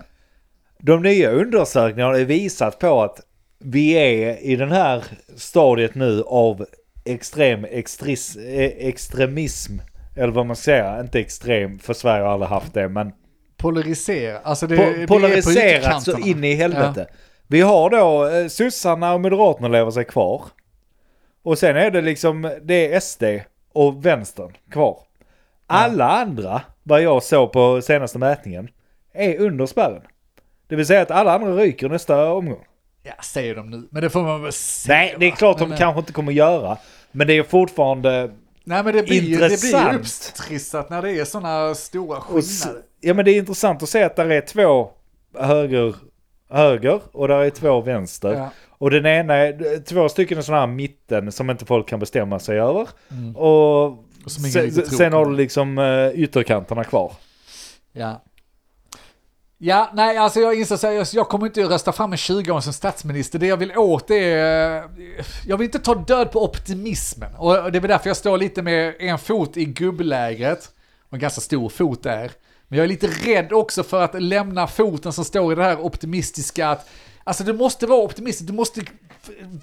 [0.79, 3.21] De nya undersökningarna har visat på att
[3.59, 5.05] vi är i den här
[5.37, 6.67] stadiet nu av
[7.05, 9.73] extrem extris, eh, extremism.
[10.17, 13.13] Eller vad man säga, inte extrem, för Sverige har aldrig haft det, men
[13.57, 14.39] Polarisera.
[14.39, 17.07] Alltså det, po- polariserat så in i helvete.
[17.47, 20.43] Vi har då eh, sossarna och moderaterna lever sig kvar.
[21.43, 23.23] Och sen är det liksom, det är SD
[23.73, 24.99] och vänstern kvar.
[25.67, 28.69] Alla andra, vad jag såg på senaste mätningen,
[29.15, 30.03] är under spärren.
[30.69, 32.65] Det vill säga att alla andra ryker nästa omgång.
[33.03, 33.89] Ja, säger de nu.
[33.91, 34.93] Men det får man väl se.
[34.93, 36.77] Nej, det är klart de Men, eh, kanske inte kommer göra.
[37.13, 38.31] Men det är fortfarande...
[38.65, 40.35] Nej, men det blir, ju- det blir ju Intressant.
[40.37, 42.83] upptrissat när det är sådana stora skillnader.
[43.01, 44.91] ja men det är intressant att se att där är två
[45.39, 45.95] höger,
[46.51, 48.33] höger och där är två vänster.
[48.35, 48.51] Ja.
[48.71, 52.39] Och den ena är två stycken är sådana här mitten som inte folk kan bestämma
[52.39, 52.89] sig över.
[53.11, 53.37] Mm.
[53.37, 57.13] Och sen, sen har du liksom uh, ytterkanterna kvar.
[57.93, 58.23] Ja.
[59.61, 62.73] Ja, nej, alltså jag inser här, jag, kommer inte att rösta fram en 20 som
[62.73, 63.39] statsminister.
[63.39, 64.77] Det jag vill åt är...
[64.77, 64.85] eh,
[65.47, 67.35] Jag vill inte ta död på optimismen.
[67.35, 70.71] Och det är väl därför jag står lite med en fot i gubblägret.
[71.09, 72.31] Och en ganska stor fot där.
[72.69, 75.81] Men jag är lite rädd också för att lämna foten som står i det här
[75.81, 76.69] optimistiska.
[76.71, 76.89] Att,
[77.25, 78.81] alltså du måste vara optimistisk, du måste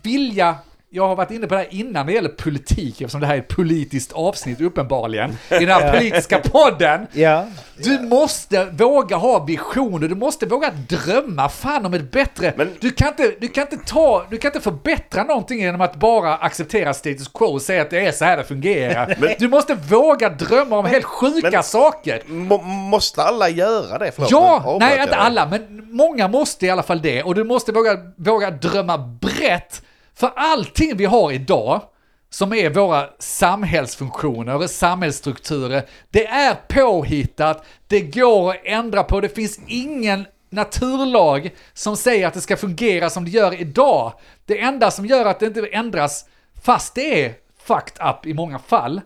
[0.03, 0.55] vilja...
[0.95, 3.35] Jag har varit inne på det här innan när det gäller politik, eftersom det här
[3.35, 5.29] är ett politiskt avsnitt uppenbarligen.
[5.51, 7.07] I den här politiska podden.
[7.11, 7.45] Ja.
[7.77, 12.53] Du måste våga ha visioner, du måste våga drömma fan om ett bättre...
[12.57, 15.95] Men- Du, kan inte, du, kan inte ta, du kan inte förbättra någonting genom att
[15.95, 19.35] bara acceptera status quo och säga att det är så här det fungerar.
[19.39, 22.21] du måste våga drömma om helt sjuka men- saker.
[22.25, 24.11] Må, måste alla göra det?
[24.15, 27.23] Förlåt, Ja, nej inte alla, men många måste i alla fall det.
[27.23, 29.81] Och du måste våga, våga drömma brett.
[30.15, 31.81] För allting vi har idag,
[32.29, 39.59] som är våra samhällsfunktioner, samhällsstrukturer, det är påhittat, det går att ändra på, det finns
[39.67, 44.13] ingen naturlag som säger att det ska fungera som det gör idag.
[44.45, 46.25] Det enda som gör att det inte ändras,
[46.63, 49.01] fast det är fucked up i många fall,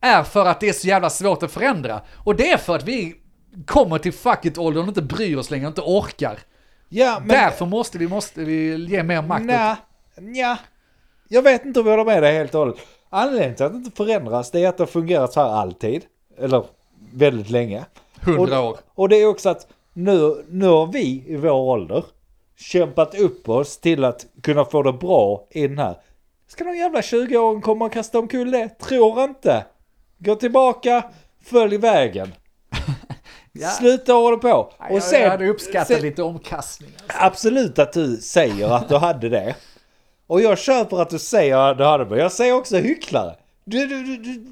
[0.00, 2.00] är för att det är så jävla svårt att förändra.
[2.14, 3.14] Och det är för att vi
[3.66, 6.38] kommer till fuck it-åldern och inte bryr oss längre, inte orkar.
[6.88, 7.28] Ja, men...
[7.28, 9.78] Därför måste vi, måste vi ge mer makt åt...
[10.20, 10.58] Nja.
[11.28, 12.76] Jag vet inte om jag håller med dig helt och hållet.
[13.10, 16.04] Anledningen till att det inte förändras det är att det har fungerat så här alltid.
[16.38, 16.64] Eller
[17.12, 17.84] väldigt länge.
[18.20, 18.78] Hundra år.
[18.94, 22.04] Och det är också att nu, nu har vi i vår ålder
[22.56, 25.96] kämpat upp oss till att kunna få det bra i den här.
[26.48, 28.68] Ska någon jävla 20-åring komma och kasta omkull det?
[28.68, 29.64] Tror inte.
[30.18, 31.04] Gå tillbaka,
[31.44, 32.32] följ vägen.
[33.58, 33.68] Ja.
[33.68, 34.72] Sluta hålla på.
[34.90, 36.90] Och sen, jag hade uppskattat sen- lite omkastning.
[37.02, 37.18] alltså.
[37.20, 39.54] Absolut att du säger att du hade det.
[40.26, 42.10] Och jag köper att du säger du det.
[42.10, 43.34] Men jag säger också hycklare.
[43.64, 44.46] Du, du, du, du,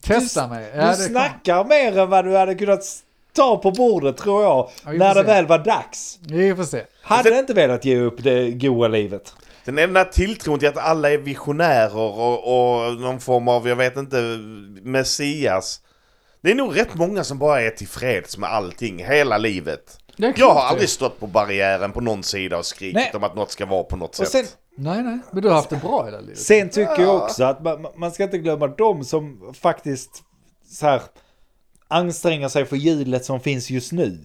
[0.00, 0.70] Testa du, mig.
[0.72, 2.84] du Ja, det snackar mer än vad du hade kunnat
[3.32, 4.70] ta på bordet tror jag.
[4.84, 6.18] Ja, när det väl var dags.
[6.28, 6.82] Vi får se.
[7.02, 9.34] Hade inte velat ge upp det goa livet.
[9.64, 13.68] Sen är den här tilltron till att alla är visionärer och, och någon form av,
[13.68, 14.16] jag vet inte,
[14.82, 15.80] messias.
[16.42, 19.98] Det är nog rätt många som bara är tillfreds med allting hela livet.
[20.16, 23.10] Jag har aldrig stått på barriären på någon sida och skrikit Nej.
[23.14, 24.46] om att något ska vara på något Och sätt.
[24.46, 24.46] sen,
[24.76, 25.18] Nej, nej.
[25.30, 26.38] Men du har haft det bra i det livet.
[26.38, 30.22] sen tycker jag också att man, man ska inte glömma de som faktiskt
[30.64, 31.00] så här
[31.88, 34.18] anstränger sig för hjulet som finns just nu.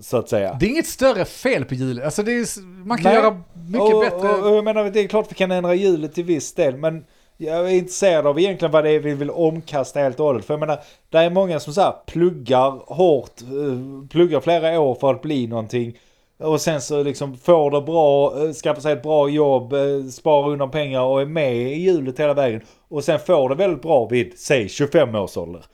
[0.00, 0.56] Så att säga.
[0.60, 2.04] Det är inget större fel på hjulet.
[2.04, 3.22] Alltså det är, man kan Nej.
[3.22, 4.28] göra mycket och, bättre.
[4.28, 7.04] Och, och jag menar, det är klart vi kan ändra hjulet till viss del, men
[7.36, 10.44] jag är intresserad av egentligen vad det är vi vill omkasta helt och hållet.
[10.44, 14.94] För jag menar, det är många som så här pluggar hårt, eh, pluggar flera år
[14.94, 15.98] för att bli någonting.
[16.40, 20.48] Och sen så liksom får det bra, eh, skaffar sig ett bra jobb, eh, sparar
[20.48, 22.60] undan pengar och är med i hjulet hela vägen.
[22.88, 25.64] Och sen får det väldigt bra vid, säg 25 års ålder.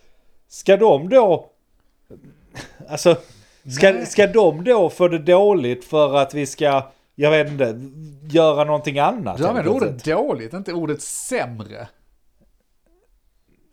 [0.48, 1.46] Ska de då...
[2.88, 3.16] Alltså,
[3.76, 4.06] ska, Nej.
[4.06, 6.82] ska de då få det dåligt för att vi ska,
[7.14, 7.80] jag vet inte,
[8.30, 9.38] göra någonting annat?
[9.38, 11.88] Du använder ordet dåligt, inte ordet sämre.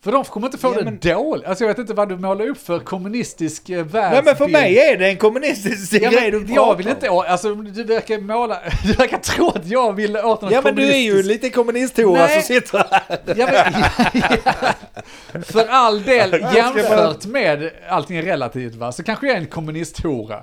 [0.04, 1.46] För de kommer inte få Ja, det men- dåligt.
[1.46, 4.12] Alltså jag vet inte vad du målar upp för kommunistisk eh, världsbild.
[4.12, 6.88] Nej men för mig är det en kommunistisk Ja, grej du men jag pratar vill
[6.88, 10.74] inte, alltså du verkar måla, du verkar tro att jag vill åt något Ja men
[10.74, 12.42] du är ju lite kommunist-Tora Nej.
[12.42, 13.18] som sitter här.
[13.36, 13.82] Ja, men,
[14.44, 14.72] ja.
[15.44, 20.42] För all del, jämfört med allting är relativt va, så kanske jag är en kommunisthora.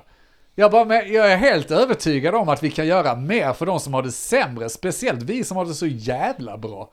[0.54, 3.94] Jag, bara, jag är helt övertygad om att vi kan göra mer för de som
[3.94, 6.90] har det sämre, speciellt vi som har det så jävla bra.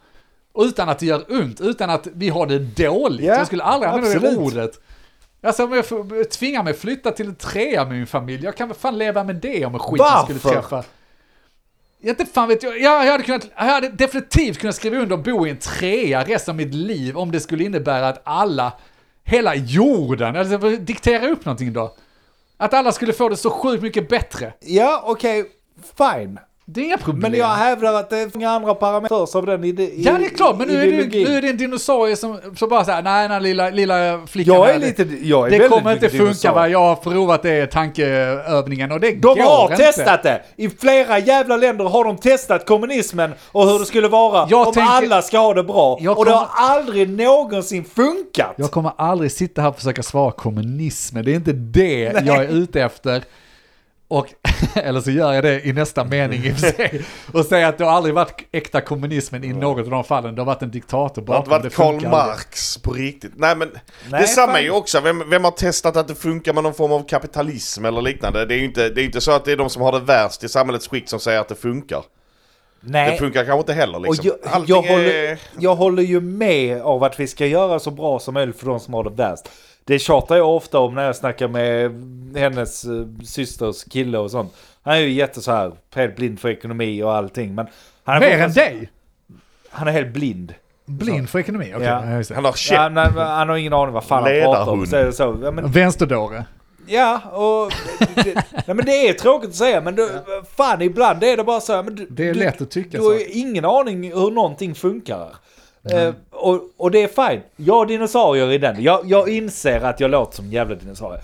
[0.60, 3.26] Utan att det gör ont, utan att vi har det dåligt.
[3.26, 4.38] Ja, jag skulle aldrig använda det absolut.
[4.54, 4.72] ordet.
[5.44, 8.68] Alltså om jag får- tvingar mig flytta till en trea med min familj, jag kan
[8.68, 10.50] väl fan leva med det om skiten skulle Varför?
[10.62, 10.84] träffa.
[12.02, 12.82] Jag inte fan vet jag.
[12.82, 13.06] jag.
[13.12, 16.56] Hade, kunnat, jag hade definitivt kunnat skriva under och bo i en trea resten av
[16.56, 18.74] mitt liv om det skulle innebära att alla,
[19.24, 21.96] hela jorden, alltså diktera upp någonting då.
[22.58, 24.54] Att alla skulle få det så sjukt mycket bättre.
[24.60, 25.46] Ja okej,
[25.98, 26.40] fine.
[26.72, 27.32] Det är inga problem.
[27.32, 30.30] Men jag hävdar att det är många andra parametrar av den ide- ja det är
[30.30, 33.28] klart, men nu är, det, nu är det en dinosaurie som, som bara säger nej
[33.30, 36.68] den lilla, lilla flickan Jag är här, lite, jag är det kommer inte funka va,
[36.70, 39.84] jag har provat det tankeövningen och det De går har inte.
[39.84, 40.42] testat det!
[40.56, 44.74] I flera jävla länder har de testat kommunismen och hur det skulle vara Jag om
[44.74, 45.98] tänker- alla ska ha det bra.
[46.02, 48.54] Jag Och det har kommer- aldrig någonsin funkat!
[48.56, 52.48] Jag kommer aldrig sitta här och försöka svara kommunismen, det är inte det jag är
[52.50, 53.24] ute efter.
[54.12, 54.28] Och,
[54.76, 57.06] eller så gör jag det i nästa mening i och för sig.
[57.34, 60.36] Och säga att det har aldrig varit äkta kommunismen i något av de fallen.
[60.36, 61.66] Det har varit en diktator Det har bakom.
[61.66, 62.12] inte varit Karl.
[62.12, 63.32] Marx på riktigt.
[63.36, 63.70] Nej men
[64.10, 64.56] Nej, detsamma fan.
[64.56, 67.86] är ju också, vem, vem har testat att det funkar med någon form av kapitalism
[67.86, 68.46] eller liknande?
[68.46, 70.00] Det är ju inte, det är inte så att det är de som har det
[70.00, 72.04] värst i samhällets skikt som säger att det funkar.
[72.82, 73.12] Nej.
[73.12, 74.32] Det funkar kanske inte heller Och liksom.
[74.44, 78.20] jag, jag, är- håller, jag håller ju med av att vi ska göra så bra
[78.20, 79.50] som möjligt för de som har det värst.
[79.90, 81.92] Det tjatar jag ofta om när jag snackar med
[82.42, 82.92] hennes eh,
[83.24, 84.54] systers kille och sånt.
[84.84, 87.56] Han är ju jätte så här, helt blind för ekonomi och allting.
[87.56, 87.68] Men
[88.04, 88.90] han är Mer än dig?
[89.70, 90.54] Han är helt blind.
[90.86, 91.74] Blind för ekonomi?
[91.76, 92.24] Okej, Ja.
[92.36, 92.76] Han har käpp.
[92.78, 94.80] Ja, nej, men han har ingen aning vad fan han pratar om.
[94.80, 94.90] Ledarhund.
[94.90, 95.40] Så är det så.
[95.44, 96.46] Ja, men, Vänsterdåre.
[96.88, 97.72] ja och...
[98.16, 100.10] Det, nej, men det är tråkigt att säga, men du,
[100.58, 102.98] fan ibland är det bara så här, men du, Det är du, lätt att tycka
[102.98, 103.20] Du har så.
[103.20, 105.28] ju ingen aning hur någonting funkar.
[105.84, 107.42] Eh, och, och det är fine.
[107.56, 108.84] Jag har dinosaurier i den.
[108.84, 111.22] Jag, jag inser att jag låter som en jävla dinosaurie.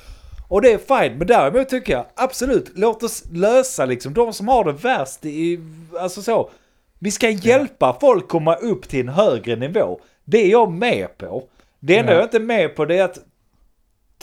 [0.47, 1.17] Och det är fine.
[1.17, 5.59] Men däremot tycker jag absolut, låt oss lösa liksom de som har det värst i,
[5.99, 6.49] alltså så.
[6.99, 9.99] Vi ska hjälpa folk komma upp till en högre nivå.
[10.25, 11.43] Det är jag med på.
[11.79, 12.17] Det enda Ja.
[12.17, 13.19] jag inte är med på det är att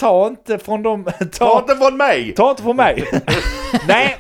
[0.03, 2.35] ta inte från dem, Ta ta, inte från mig!
[2.35, 3.05] ta inte från mig.
[3.89, 4.17] Nej,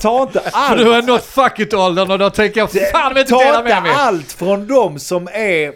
[0.00, 0.78] ta inte För allt.
[0.78, 3.82] du har nått fuck it-åldern och då tänker jag fan inte Ta dela inte med
[3.82, 3.92] mig.
[3.94, 5.72] allt från dem som är,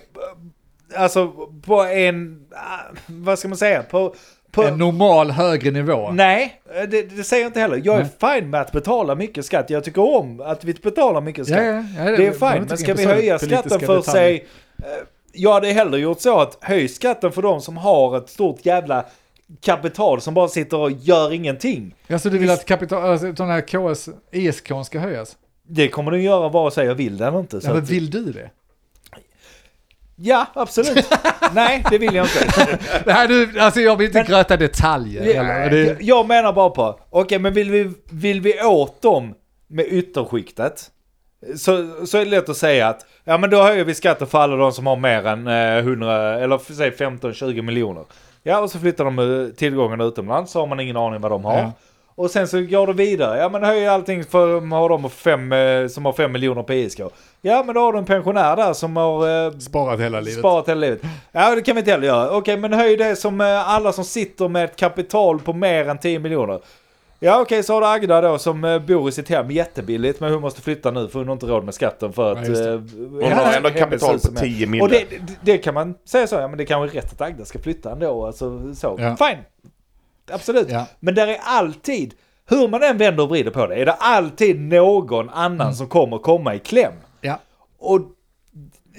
[0.96, 1.32] alltså
[1.66, 4.14] på en, ah, vad ska man säga, på,
[4.52, 6.10] på En normal högre nivå.
[6.10, 7.80] Nej, det, det säger jag inte heller.
[7.84, 9.70] Jag är fine med att betala mycket skatt.
[9.70, 11.58] Jag tycker om att vi betalar mycket skatt.
[11.58, 14.02] Ja, ja, ja, det är behöver fine, inte men ska vi höja skatten för detaljer.
[14.02, 14.46] sig...
[15.32, 19.06] Jag hade hellre gjort så att höj skatten för de som har ett stort jävla
[19.60, 21.94] kapital som bara sitter och gör ingenting.
[22.06, 23.60] Ja, så du vill att kapital, alltså, den här
[23.94, 25.36] KS, ISK ska höjas?
[25.68, 27.60] Det kommer du göra vare sig jag vill det eller inte.
[27.62, 28.50] Ja, men vill du det?
[30.16, 31.06] ja absolut.
[31.52, 32.78] Nej, det vill jag inte.
[33.06, 35.22] Nej, du, alltså jag vill inte gröta detaljer.
[35.22, 39.34] eller, det, Jag- menar bara på, okej men vill vi, vill vi åt dem
[39.66, 40.90] med ytterskiktet?
[41.56, 44.38] Så, så är det lätt att säga att, ja men då höjer vi skatten för
[44.38, 48.04] alla de som har mer än eh, 100, eller för säg 15-20 miljoner.
[48.42, 51.44] Ja och så flyttar de eh, tillgångarna utomlands så har man ingen aning vad de
[51.44, 51.58] har.
[51.58, 51.72] Ja.
[52.14, 55.86] Och sen så går det vidare, ja men höj allting för har de fem, eh,
[55.86, 57.00] som har 5 miljoner på ISK.
[57.40, 60.38] Ja men då har du en pensionär där som har eh, sparat hela livet.
[60.38, 61.02] Sparat hela livet.
[61.32, 62.30] Ja, det kan vi inte heller göra.
[62.30, 65.98] Okej, men höj det som eh, alla som sitter med ett kapital på mer än
[65.98, 66.60] 10 miljoner.
[67.22, 70.32] Ja okej, så har du Agda då som eh, bor i sitt hem jättebilligt men
[70.32, 72.48] hon måste flytta nu för hon har inte råd med skatten för att...
[72.48, 74.42] Ja, eh, Hon hennes- har ändå kapital på är med.
[74.42, 74.90] 10 Och miljoner.
[75.10, 77.44] det, det, det kan man säga så, ja men det kan vara rätt att Agda
[77.44, 78.26] ska flytta ändå.
[78.26, 78.96] Alltså så.
[79.00, 79.16] Ja.
[79.16, 79.38] Fine.
[80.30, 80.70] Absolut.
[80.70, 80.86] Ja.
[81.00, 82.14] Men där är alltid,
[82.48, 85.72] hur man än vänder och vrider på det, är det alltid någon annan Mm.
[85.74, 86.92] som kommer komma i kläm.
[87.20, 87.38] Ja.
[87.78, 88.00] Och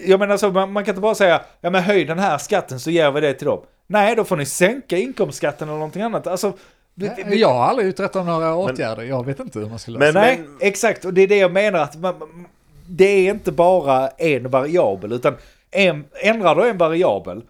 [0.08, 2.80] jag menar så, man, man kan inte bara säga, ja men höj den här skatten
[2.80, 3.60] så ger vi det till dem.
[3.88, 6.28] Nej, då får ni sänka inkomstskatten eller någonting annat.
[6.28, 6.54] Alltså,
[6.96, 9.04] vi- vi- Jag har aldrig uträttat några åtgärder.
[9.04, 10.22] Jag vet inte hur man ska lösa Men- det.
[10.22, 11.06] Nej, exakt.
[11.06, 12.46] Och det är det jag menar att man-
[12.88, 15.36] det är inte bara en variabel, utan
[15.72, 17.42] en, ändrar du en variabel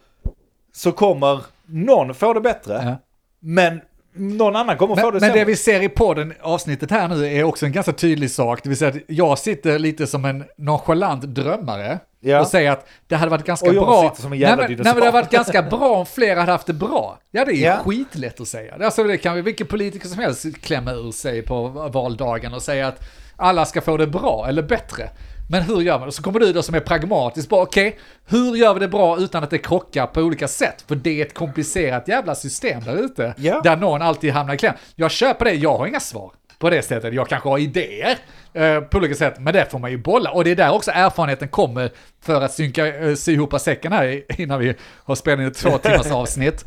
[0.74, 2.96] så kommer någon få det bättre, Ja.
[3.39, 3.82] men
[4.14, 5.39] någon annan kommer få Men, det men sämre.
[5.39, 8.59] det vi ser i podden, avsnittet här nu, är också en ganska tydlig sak.
[8.64, 12.41] Det vill säga att jag sitter lite som en nonchalant drömmare Ja.
[12.41, 14.09] och säger att det hade varit ganska Och jag bra.
[14.09, 16.36] sitter som en jävla nej, men, nej, men det hade varit ganska bra om fler
[16.36, 17.20] hade haft det bra.
[17.32, 17.78] Ja, det är Ja.
[17.86, 18.76] skitlätt att säga.
[18.84, 22.88] Alltså, det kan vi, vilken politiker som helst klämma ur sig på valdagen och säga
[22.88, 22.99] att
[23.36, 25.09] alla ska få det bra eller bättre.
[25.52, 26.08] Men hur gör man?
[26.08, 29.18] Och så kommer du då som är pragmatisk, bara okej, hur gör vi det bra
[29.20, 30.86] utan att det krockar på olika sätt?
[30.88, 33.62] För det är ett komplicerat jävla system där ute, Ja.
[33.64, 34.74] där någon alltid hamnar i kläm.
[34.95, 37.14] Jag köper det, jag har inga svar på det sättet.
[37.14, 38.18] Jag kanske har idéer
[38.54, 40.32] eh, på olika sätt, men det får man ju bolla.
[40.32, 41.91] Och det är där också erfarenheten kommer
[42.22, 44.74] för att synka, eh, sy ihop säcken här innan vi
[45.04, 46.66] har spelat in ett två timmars avsnitt.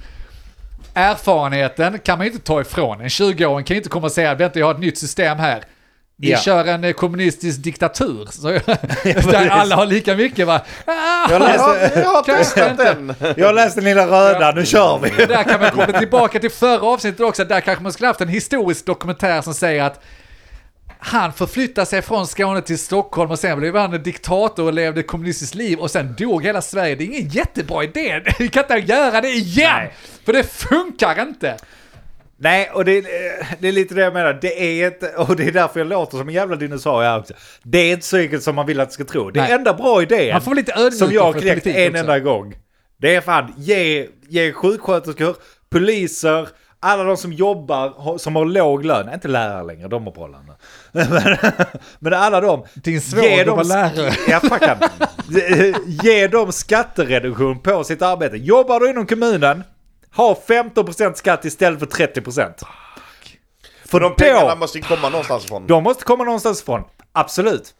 [0.94, 4.34] Erfarenheten kan man ju inte ta ifrån en 20-åring kan ju inte komma och säga
[4.34, 5.62] vänta jag har ett nytt system här.
[6.16, 6.38] Vi Ja.
[6.38, 8.28] kör en eh, kommunistisk diktatur.
[8.30, 8.48] Så,
[9.30, 10.60] där alla har lika mycket va?
[10.86, 13.34] Ah, Jag läste- Jag testat inte.
[13.36, 15.26] Jag läste den lilla röda, nu kör vi!
[15.26, 18.28] Där kan man komma tillbaka till förra avsnittet också, där kanske man skulle haft en
[18.28, 20.02] historisk dokumentär som säger att
[20.98, 25.00] han förflyttade sig från Skåne till Stockholm och sen blev han en diktator och levde
[25.00, 26.94] ett kommunistiskt liv och sen dog hela Sverige.
[26.94, 28.20] Det är ingen jättebra idé.
[28.38, 29.72] Vi kan inte göra det igen!
[29.76, 29.94] Nej.
[30.24, 31.56] För det funkar inte.
[32.36, 33.00] Nej, och det,
[33.60, 34.38] det är lite det jag menar.
[34.42, 37.34] Det är inte, och det är därför jag låter som en jävla dinosaurie här också.
[37.62, 39.30] Det är inte så enkelt som man vill att det ska tro.
[39.30, 40.40] Det är enda bra idén
[40.92, 42.00] som jag har politik en också.
[42.00, 42.54] enda gång.
[42.96, 45.36] Det är fan, ge, ge sjuksköterskor,
[45.70, 46.48] poliser,
[46.80, 50.52] alla de som jobbar, som har låg lön, inte lärare längre, de har bra lön.
[50.92, 51.06] Men,
[51.98, 54.12] men alla de, Din svåger var lärare.
[54.28, 54.40] Ja.
[55.86, 58.36] Ge dem skattereduktion på sitt arbete.
[58.36, 59.62] Jobbar du inom kommunen,
[60.16, 62.52] ha 15% skatt istället för 30%.
[63.84, 65.66] För de pengarna då, måste ju komma någonstans ifrån.
[65.66, 66.84] de måste komma någonstans ifrån.
[67.12, 67.74] Absolut.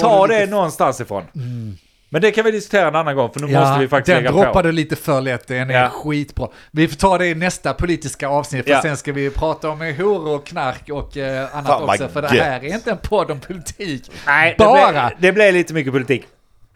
[0.00, 1.24] Ta det lite- någonstans ifrån.
[2.08, 4.30] Men det kan vi diskutera en annan gång, för nu måste vi faktiskt den lägga
[4.32, 4.62] droppade på.
[4.62, 5.88] du lite för lätt, den är Ja.
[5.88, 6.48] skitbra.
[6.70, 8.82] Vi får ta det i nästa politiska avsnitt, för Ja.
[8.82, 12.34] sen ska vi prata om horor och knark och eh, annat Fan, också, för det
[12.36, 12.44] gött.
[12.46, 14.10] här är inte en podd om politik.
[14.26, 14.90] Nej, det Bara!
[14.92, 16.24] blev, det blev lite mycket politik.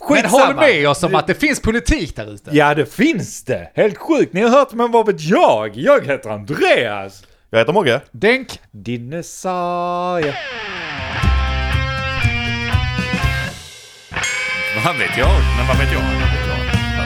[0.01, 0.45] Men Skitsamma.
[0.45, 2.51] håll med oss om att det finns politik där ute.
[2.53, 3.71] Ja, det finns det.
[3.75, 4.33] Helt sjukt.
[4.33, 5.77] Ni har hört, men vad vet jag?
[5.77, 7.23] Jag heter Andreas.
[7.51, 8.01] Jag heter Mogge.
[8.11, 10.35] Denk, Dinosaurie.
[14.85, 15.31] Vad vet jag?
[15.57, 16.01] Men vad vet jag?
[16.01, 16.07] Vad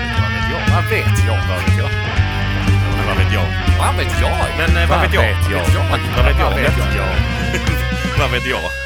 [0.01, 0.63] vet jag?
[0.75, 1.39] Vad vet jag?
[1.49, 1.91] Vad vet jag?
[2.97, 3.47] Men vad vet jag?
[3.79, 4.37] Vad vet jag?
[4.59, 5.23] Men eh, vad vet jag?
[5.23, 5.85] Vad vet jag?
[5.91, 6.51] Vad vet jag?
[6.51, 7.07] Vad vet jag?
[8.19, 8.82] Vad vet jag?